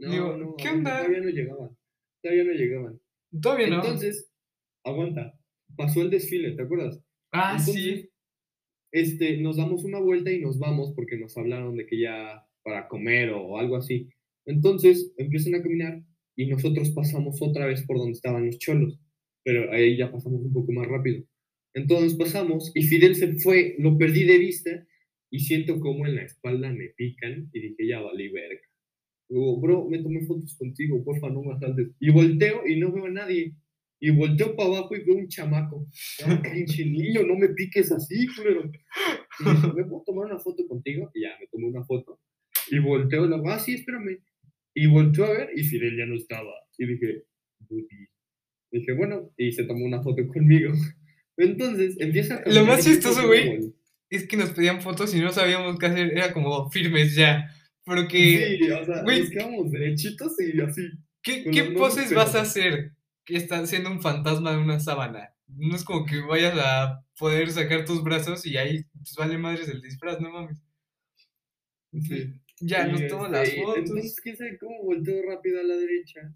No, 0.00 0.10
Digo, 0.10 0.36
no, 0.36 0.56
¿qué 0.56 0.70
onda? 0.70 0.96
Todavía 0.98 1.20
no 1.20 1.28
llegaban. 1.28 1.78
Todavía 2.20 2.44
no 2.44 2.52
llegaban. 2.52 3.00
Todavía 3.40 3.66
no. 3.68 3.76
Entonces, 3.76 4.32
aguanta. 4.84 5.38
Pasó 5.76 6.02
el 6.02 6.10
desfile, 6.10 6.50
¿te 6.56 6.62
acuerdas? 6.62 7.00
ah, 7.30 7.52
Entonces, 7.56 7.74
sí. 7.74 8.10
Este, 8.90 9.36
nos 9.36 9.58
damos 9.58 9.84
una 9.84 10.00
vuelta 10.00 10.32
y 10.32 10.40
nos 10.40 10.58
vamos 10.58 10.92
porque 10.96 11.16
nos 11.16 11.38
hablaron 11.38 11.76
de 11.76 11.86
que 11.86 12.00
ya 12.00 12.44
para 12.64 12.88
comer 12.88 13.30
o 13.30 13.56
algo 13.56 13.76
así. 13.76 14.10
Entonces 14.46 15.14
empiezan 15.16 15.54
a 15.54 15.62
caminar 15.62 16.02
y 16.36 16.46
nosotros 16.46 16.90
pasamos 16.90 17.40
otra 17.40 17.66
vez 17.66 17.84
por 17.86 17.98
donde 17.98 18.12
estaban 18.12 18.46
los 18.46 18.58
cholos, 18.58 18.98
pero 19.44 19.72
ahí 19.72 19.96
ya 19.96 20.10
pasamos 20.10 20.40
un 20.42 20.52
poco 20.52 20.72
más 20.72 20.86
rápido. 20.86 21.24
Entonces 21.74 22.14
pasamos 22.14 22.70
y 22.74 22.82
Fidel 22.82 23.14
se 23.14 23.34
fue, 23.34 23.76
lo 23.78 23.96
perdí 23.96 24.24
de 24.24 24.38
vista 24.38 24.86
y 25.30 25.40
siento 25.40 25.80
como 25.80 26.06
en 26.06 26.16
la 26.16 26.22
espalda 26.22 26.70
me 26.70 26.88
pican 26.90 27.48
y 27.52 27.60
dije, 27.60 27.88
ya 27.88 28.00
valí 28.00 28.28
verga. 28.28 28.60
Digo, 29.28 29.58
bro, 29.60 29.88
me 29.88 29.98
tomé 30.02 30.20
fotos 30.26 30.54
contigo, 30.58 31.02
porfa, 31.02 31.30
no 31.30 31.42
me 31.42 31.54
asaltes. 31.54 31.88
Y 31.98 32.10
volteo 32.10 32.66
y 32.66 32.78
no 32.78 32.92
veo 32.92 33.06
a 33.06 33.10
nadie. 33.10 33.54
Y 33.98 34.10
volteo 34.10 34.54
para 34.54 34.68
abajo 34.68 34.94
y 34.94 35.04
veo 35.04 35.16
un 35.16 35.28
chamaco. 35.28 35.86
Ah, 36.24 36.42
pinche 36.52 36.84
niño, 36.84 37.22
no 37.22 37.36
me 37.36 37.48
piques 37.48 37.90
así, 37.92 38.26
culero. 38.36 38.70
¿me 39.74 39.84
puedo 39.84 40.02
tomar 40.04 40.26
una 40.26 40.38
foto 40.38 40.66
contigo? 40.68 41.10
Y 41.14 41.22
ya, 41.22 41.30
me 41.40 41.46
tomé 41.46 41.68
una 41.68 41.84
foto. 41.84 42.20
Y 42.70 42.78
volteo, 42.78 43.26
la 43.26 43.40
ah, 43.46 43.58
sí, 43.58 43.74
espérame. 43.74 44.18
Y 44.74 44.86
volteo 44.86 45.24
a 45.26 45.30
ver 45.32 45.50
y 45.54 45.64
Fidel 45.64 45.96
ya 45.96 46.06
no 46.06 46.14
estaba. 46.16 46.52
Y 46.78 46.86
dije, 46.86 47.24
"Buddy". 47.60 48.08
Dije, 48.70 48.92
bueno, 48.94 49.30
y 49.36 49.52
se 49.52 49.64
tomó 49.64 49.84
una 49.84 50.02
foto 50.02 50.26
conmigo. 50.28 50.72
Entonces, 51.36 51.96
empieza 51.98 52.36
a 52.36 52.48
Lo 52.50 52.64
más 52.64 52.84
chistoso, 52.84 53.26
güey, 53.26 53.74
Es 54.10 54.26
que 54.26 54.36
nos 54.36 54.50
pedían 54.50 54.80
fotos 54.80 55.14
y 55.14 55.20
no 55.20 55.30
sabíamos 55.32 55.78
qué 55.78 55.86
hacer. 55.86 56.12
Era 56.12 56.32
como 56.32 56.70
firmes 56.70 57.14
ya. 57.14 57.50
Porque, 57.84 58.58
Sí, 58.60 58.70
o 58.70 58.84
sea, 58.84 59.02
güey. 59.02 59.20
nos 59.20 59.30
quedamos 59.30 59.70
derechitos 59.70 60.32
y 60.40 60.60
así. 60.60 60.82
¿qué, 61.22 61.44
qué 61.50 61.64
manos 61.64 61.78
poses 61.78 62.14
vas 62.14 62.34
a 62.34 62.42
hacer? 62.42 62.92
Que 63.24 63.36
estás 63.36 63.68
siendo 63.70 63.90
un 63.90 64.00
fantasma 64.00 64.52
de 64.52 64.58
una 64.58 64.80
sábana. 64.80 65.34
No 65.48 65.74
es 65.76 65.84
como 65.84 66.06
que 66.06 66.20
vayas 66.20 66.56
a 66.58 67.04
poder 67.18 67.50
sacar 67.50 67.84
tus 67.84 68.02
brazos 68.02 68.46
y 68.46 68.56
ahí 68.56 68.84
pues, 68.94 69.14
vale 69.16 69.36
madres 69.38 69.68
el 69.68 69.82
disfraz, 69.82 70.20
no 70.20 70.30
mames. 70.30 70.62
Sí. 72.00 72.32
Ya, 72.62 72.86
nos 72.86 73.06
toman 73.08 73.32
las 73.32 73.48
este, 73.48 73.60
fotos. 73.60 73.78
Entonces, 73.78 74.20
quién 74.20 74.36
sabe 74.36 74.58
cómo 74.58 74.82
volteó 74.84 75.22
rápido 75.22 75.60
a 75.60 75.64
la 75.64 75.76
derecha. 75.76 76.34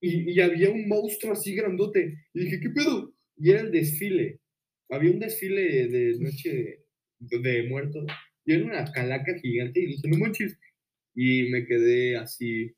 Y, 0.00 0.32
y 0.32 0.40
había 0.40 0.70
un 0.70 0.88
monstruo 0.88 1.32
así 1.32 1.54
grandote. 1.54 2.16
Y 2.32 2.44
dije, 2.44 2.60
¿qué 2.60 2.70
pedo? 2.70 3.14
Y 3.36 3.50
era 3.50 3.60
el 3.60 3.70
desfile. 3.70 4.40
Había 4.88 5.10
un 5.10 5.20
desfile 5.20 5.88
de 5.88 6.18
noche 6.18 6.84
de, 7.18 7.38
de 7.38 7.68
muertos. 7.68 8.06
Y 8.46 8.54
era 8.54 8.64
una 8.64 8.90
calaca 8.90 9.38
gigante. 9.38 9.80
Y 9.80 9.86
dije, 9.86 10.08
no 10.08 10.18
manches. 10.18 10.58
Y 11.14 11.50
me 11.50 11.66
quedé 11.66 12.16
así 12.16 12.74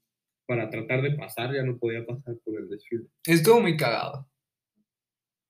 para 0.46 0.68
tratar 0.68 1.02
de 1.02 1.16
pasar. 1.16 1.54
Ya 1.54 1.62
no 1.62 1.78
podía 1.78 2.04
pasar 2.04 2.36
por 2.44 2.60
el 2.60 2.68
desfile. 2.68 3.04
Estuvo 3.24 3.60
muy 3.60 3.76
cagado. 3.76 4.28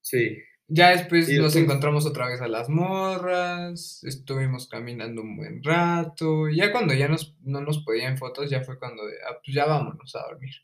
Sí. 0.02 0.38
Ya 0.68 0.90
después 0.90 1.28
Y 1.28 1.36
nos 1.36 1.52
después- 1.54 1.64
encontramos 1.64 2.06
otra 2.06 2.26
vez 2.28 2.40
a 2.40 2.48
las 2.48 2.68
morras, 2.68 4.02
estuvimos 4.04 4.68
caminando 4.68 5.22
un 5.22 5.36
buen 5.36 5.62
rato. 5.62 6.48
Ya 6.48 6.72
cuando 6.72 6.94
ya 6.94 7.08
nos, 7.08 7.36
no 7.42 7.60
nos 7.60 7.84
podían 7.84 8.16
fotos, 8.18 8.50
ya 8.50 8.62
fue 8.64 8.78
cuando, 8.78 9.04
de, 9.06 9.14
ah, 9.28 9.38
pues 9.44 9.54
ya 9.54 9.66
vámonos 9.66 10.14
a 10.16 10.22
dormir. 10.22 10.54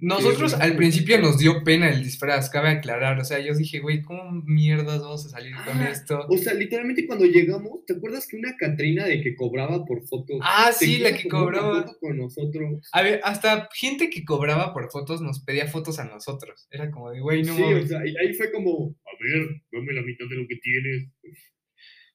Nosotros 0.00 0.54
al 0.54 0.76
principio 0.76 1.18
nos 1.18 1.38
dio 1.38 1.64
pena 1.64 1.88
el 1.90 2.04
disfraz, 2.04 2.50
cabe 2.50 2.68
aclarar. 2.68 3.18
O 3.18 3.24
sea, 3.24 3.40
yo 3.40 3.52
dije, 3.54 3.80
güey, 3.80 4.00
¿cómo 4.00 4.30
mierdas 4.46 5.00
vamos 5.00 5.26
a 5.26 5.28
salir 5.30 5.52
con 5.66 5.76
Ah, 5.80 5.90
esto? 5.90 6.24
O 6.28 6.38
sea, 6.38 6.54
literalmente 6.54 7.04
cuando 7.04 7.24
llegamos, 7.24 7.84
¿te 7.84 7.94
acuerdas 7.94 8.28
que 8.28 8.36
una 8.36 8.56
Catrina 8.56 9.06
de 9.06 9.20
que 9.20 9.34
cobraba 9.34 9.84
por 9.84 10.06
fotos? 10.06 10.38
Ah, 10.42 10.70
sí, 10.72 10.98
la 10.98 11.16
que 11.16 11.28
cobraba. 11.28 11.82
foto 11.82 11.98
con 12.00 12.16
nosotros. 12.16 12.88
A 12.92 13.02
ver, 13.02 13.20
hasta 13.24 13.68
gente 13.74 14.08
que 14.08 14.24
cobraba 14.24 14.72
por 14.72 14.88
fotos 14.90 15.20
nos 15.20 15.40
pedía 15.42 15.66
fotos 15.66 15.98
a 15.98 16.04
nosotros. 16.04 16.68
Era 16.70 16.92
como 16.92 17.10
de, 17.10 17.20
güey, 17.20 17.42
no 17.42 17.56
sí, 17.56 17.62
o 17.62 17.86
sea, 17.86 17.98
ahí 17.98 18.34
fue 18.34 18.52
como, 18.52 18.94
a 19.04 19.10
ver, 19.20 19.62
dame 19.72 19.92
la 19.94 20.02
mitad 20.02 20.26
de 20.30 20.36
lo 20.36 20.46
que 20.46 20.56
tienes. 20.62 21.08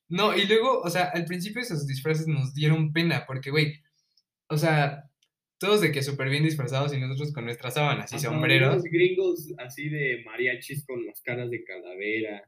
No, 0.08 0.38
y 0.38 0.46
luego, 0.48 0.80
o 0.80 0.90
sea, 0.90 1.06
al 1.06 1.26
principio 1.26 1.62
esos 1.62 1.86
disfraces 1.86 2.28
nos 2.28 2.54
dieron 2.54 2.94
pena, 2.94 3.26
porque, 3.28 3.50
güey, 3.52 3.82
o 4.48 4.58
sea, 4.58 5.10
todos 5.64 5.82
de 5.82 5.92
que 5.92 6.04
súper 6.04 6.30
bien 6.30 6.44
disfrazados 6.44 6.94
y 6.94 7.00
nosotros 7.00 7.34
con 7.34 7.46
nuestras 7.46 7.74
sábanas 7.74 8.12
y 8.12 8.16
Ajá, 8.16 8.26
sombreros. 8.26 8.74
unos 8.74 8.84
gringos 8.84 9.54
así 9.58 9.90
de 9.90 10.22
mariachis 10.26 10.86
con 10.86 11.06
las 11.06 11.22
caras 11.22 11.50
de 11.50 11.64
calavera, 11.64 12.44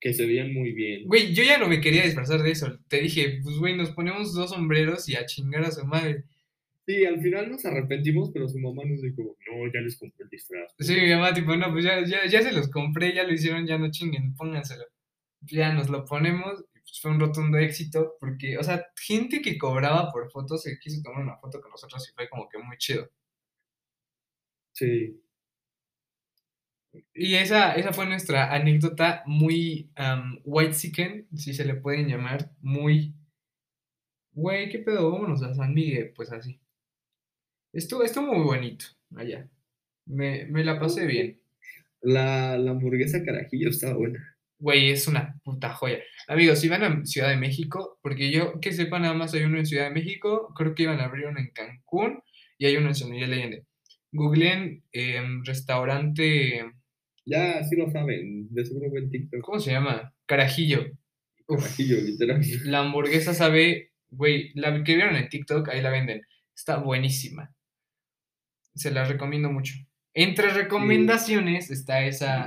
que 0.00 0.12
se 0.14 0.26
veían 0.26 0.52
muy 0.54 0.72
bien. 0.72 1.06
Güey, 1.06 1.34
yo 1.34 1.42
ya 1.42 1.58
no 1.58 1.68
me 1.68 1.80
quería 1.80 2.04
disfrazar 2.04 2.42
de 2.42 2.50
eso. 2.52 2.78
Te 2.88 3.00
dije, 3.00 3.40
pues, 3.42 3.56
güey, 3.58 3.76
nos 3.76 3.90
ponemos 3.90 4.32
dos 4.34 4.50
sombreros 4.50 5.08
y 5.08 5.16
a 5.16 5.26
chingar 5.26 5.64
a 5.64 5.70
su 5.70 5.84
madre. 5.86 6.24
Sí, 6.86 7.04
al 7.04 7.20
final 7.20 7.50
nos 7.50 7.64
arrepentimos, 7.64 8.30
pero 8.32 8.48
su 8.48 8.58
mamá 8.58 8.82
nos 8.84 9.02
dijo, 9.02 9.22
no, 9.22 9.72
ya 9.72 9.80
les 9.80 9.96
compré 9.98 10.24
el 10.24 10.30
disfraz. 10.30 10.72
Sí, 10.78 10.94
mi 11.00 11.10
mamá, 11.10 11.32
tipo, 11.32 11.54
no, 11.56 11.70
pues 11.72 11.84
ya, 11.84 12.04
ya, 12.04 12.26
ya 12.26 12.42
se 12.42 12.52
los 12.52 12.68
compré, 12.68 13.14
ya 13.14 13.22
lo 13.24 13.32
hicieron, 13.32 13.66
ya 13.66 13.78
no 13.78 13.90
chinguen, 13.90 14.34
pónganselo. 14.34 14.84
Ya 15.42 15.72
nos 15.72 15.88
lo 15.90 16.04
ponemos, 16.04 16.64
pues 16.92 17.00
fue 17.00 17.10
un 17.10 17.20
rotundo 17.20 17.56
éxito, 17.58 18.16
porque, 18.20 18.58
o 18.58 18.62
sea, 18.62 18.84
gente 18.96 19.40
que 19.40 19.56
cobraba 19.58 20.10
por 20.12 20.30
fotos 20.30 20.62
se 20.62 20.78
quiso 20.78 21.00
tomar 21.02 21.22
una 21.22 21.38
foto 21.38 21.58
con 21.62 21.70
nosotros 21.70 22.06
y 22.06 22.12
fue 22.14 22.28
como 22.28 22.48
que 22.50 22.58
muy 22.58 22.76
chido. 22.76 23.08
Sí, 24.72 25.22
Y 27.14 27.34
esa, 27.36 27.74
esa 27.74 27.92
fue 27.92 28.06
nuestra 28.06 28.52
anécdota 28.52 29.22
muy 29.26 29.90
white 30.44 30.74
chicken, 30.76 31.26
si 31.34 31.54
se 31.54 31.64
le 31.64 31.74
pueden 31.74 32.06
llamar, 32.08 32.50
muy, 32.60 33.14
güey, 34.34 34.68
¿qué 34.68 34.78
pedo? 34.78 35.10
Vámonos 35.10 35.42
a 35.42 35.54
San 35.54 35.72
Miguel, 35.72 36.12
pues 36.14 36.30
así. 36.32 36.60
Estuvo, 37.74 38.02
estuvo 38.02 38.32
muy 38.34 38.44
bonito 38.44 38.86
allá. 39.16 39.46
Me, 40.06 40.46
me 40.46 40.64
la 40.64 40.78
pasé 40.80 41.06
bien. 41.06 41.40
la, 42.02 42.56
la 42.58 42.70
hamburguesa 42.72 43.24
carajillo 43.24 43.68
estaba 43.70 43.94
buena. 43.94 44.31
Güey, 44.62 44.90
es 44.90 45.08
una 45.08 45.40
puta 45.42 45.74
joya. 45.74 45.98
Amigos, 46.28 46.60
si 46.60 46.68
van 46.68 46.84
a 46.84 47.04
Ciudad 47.04 47.30
de 47.30 47.36
México, 47.36 47.98
porque 48.00 48.30
yo 48.30 48.60
que 48.60 48.70
sepa 48.70 49.00
nada 49.00 49.12
más 49.12 49.34
hay 49.34 49.42
uno 49.42 49.58
en 49.58 49.66
Ciudad 49.66 49.88
de 49.88 49.90
México, 49.90 50.54
creo 50.54 50.72
que 50.76 50.84
iban 50.84 51.00
a 51.00 51.06
abrir 51.06 51.26
uno 51.26 51.40
en 51.40 51.50
Cancún 51.50 52.22
y 52.58 52.66
hay 52.66 52.76
uno 52.76 52.86
en 52.86 52.94
San 52.94 53.10
Miguel 53.10 53.30
de 53.30 53.36
Allende. 53.36 53.66
Googleen 54.12 54.84
em, 54.92 55.42
restaurante, 55.44 56.64
Ya, 57.24 57.64
sí 57.64 57.74
lo 57.74 57.90
saben, 57.90 58.54
de 58.54 58.64
seguro 58.64 58.88
ven 58.92 59.10
TikTok. 59.10 59.40
¿cómo 59.40 59.58
se 59.58 59.72
llama? 59.72 60.14
Carajillo. 60.26 60.84
Carajillo, 61.48 61.96
literal. 61.96 62.40
la 62.64 62.78
hamburguesa 62.78 63.34
sabe, 63.34 63.90
güey, 64.10 64.52
la 64.54 64.84
que 64.84 64.94
vieron 64.94 65.16
en 65.16 65.28
TikTok, 65.28 65.70
ahí 65.70 65.82
la 65.82 65.90
venden. 65.90 66.22
Está 66.54 66.76
buenísima. 66.76 67.52
Se 68.76 68.92
la 68.92 69.06
recomiendo 69.06 69.50
mucho. 69.50 69.74
Entre 70.14 70.50
recomendaciones 70.50 71.68
está 71.72 72.06
esa. 72.06 72.46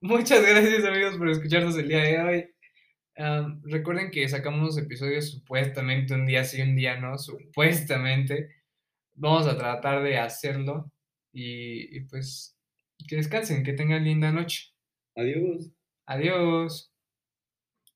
Muchas 0.00 0.42
gracias 0.42 0.84
amigos 0.84 1.16
por 1.16 1.28
escucharnos 1.28 1.76
el 1.76 1.88
día 1.88 2.02
de 2.02 2.18
hoy. 2.20 2.46
Recuerden 3.64 4.10
que 4.10 4.28
sacamos 4.28 4.76
episodios 4.78 5.30
supuestamente 5.30 6.14
un 6.14 6.26
día 6.26 6.42
sí, 6.44 6.60
un 6.62 6.74
día 6.74 6.98
no, 6.98 7.18
supuestamente. 7.18 8.59
Vamos 9.20 9.46
a 9.46 9.56
tratar 9.56 10.02
de 10.02 10.16
hacerlo 10.16 10.90
y, 11.30 11.94
y 11.94 12.00
pues 12.06 12.56
que 13.06 13.16
descansen, 13.16 13.62
que 13.62 13.74
tengan 13.74 14.04
linda 14.04 14.32
noche. 14.32 14.72
Adiós. 15.14 15.70
Adiós. 16.06 16.89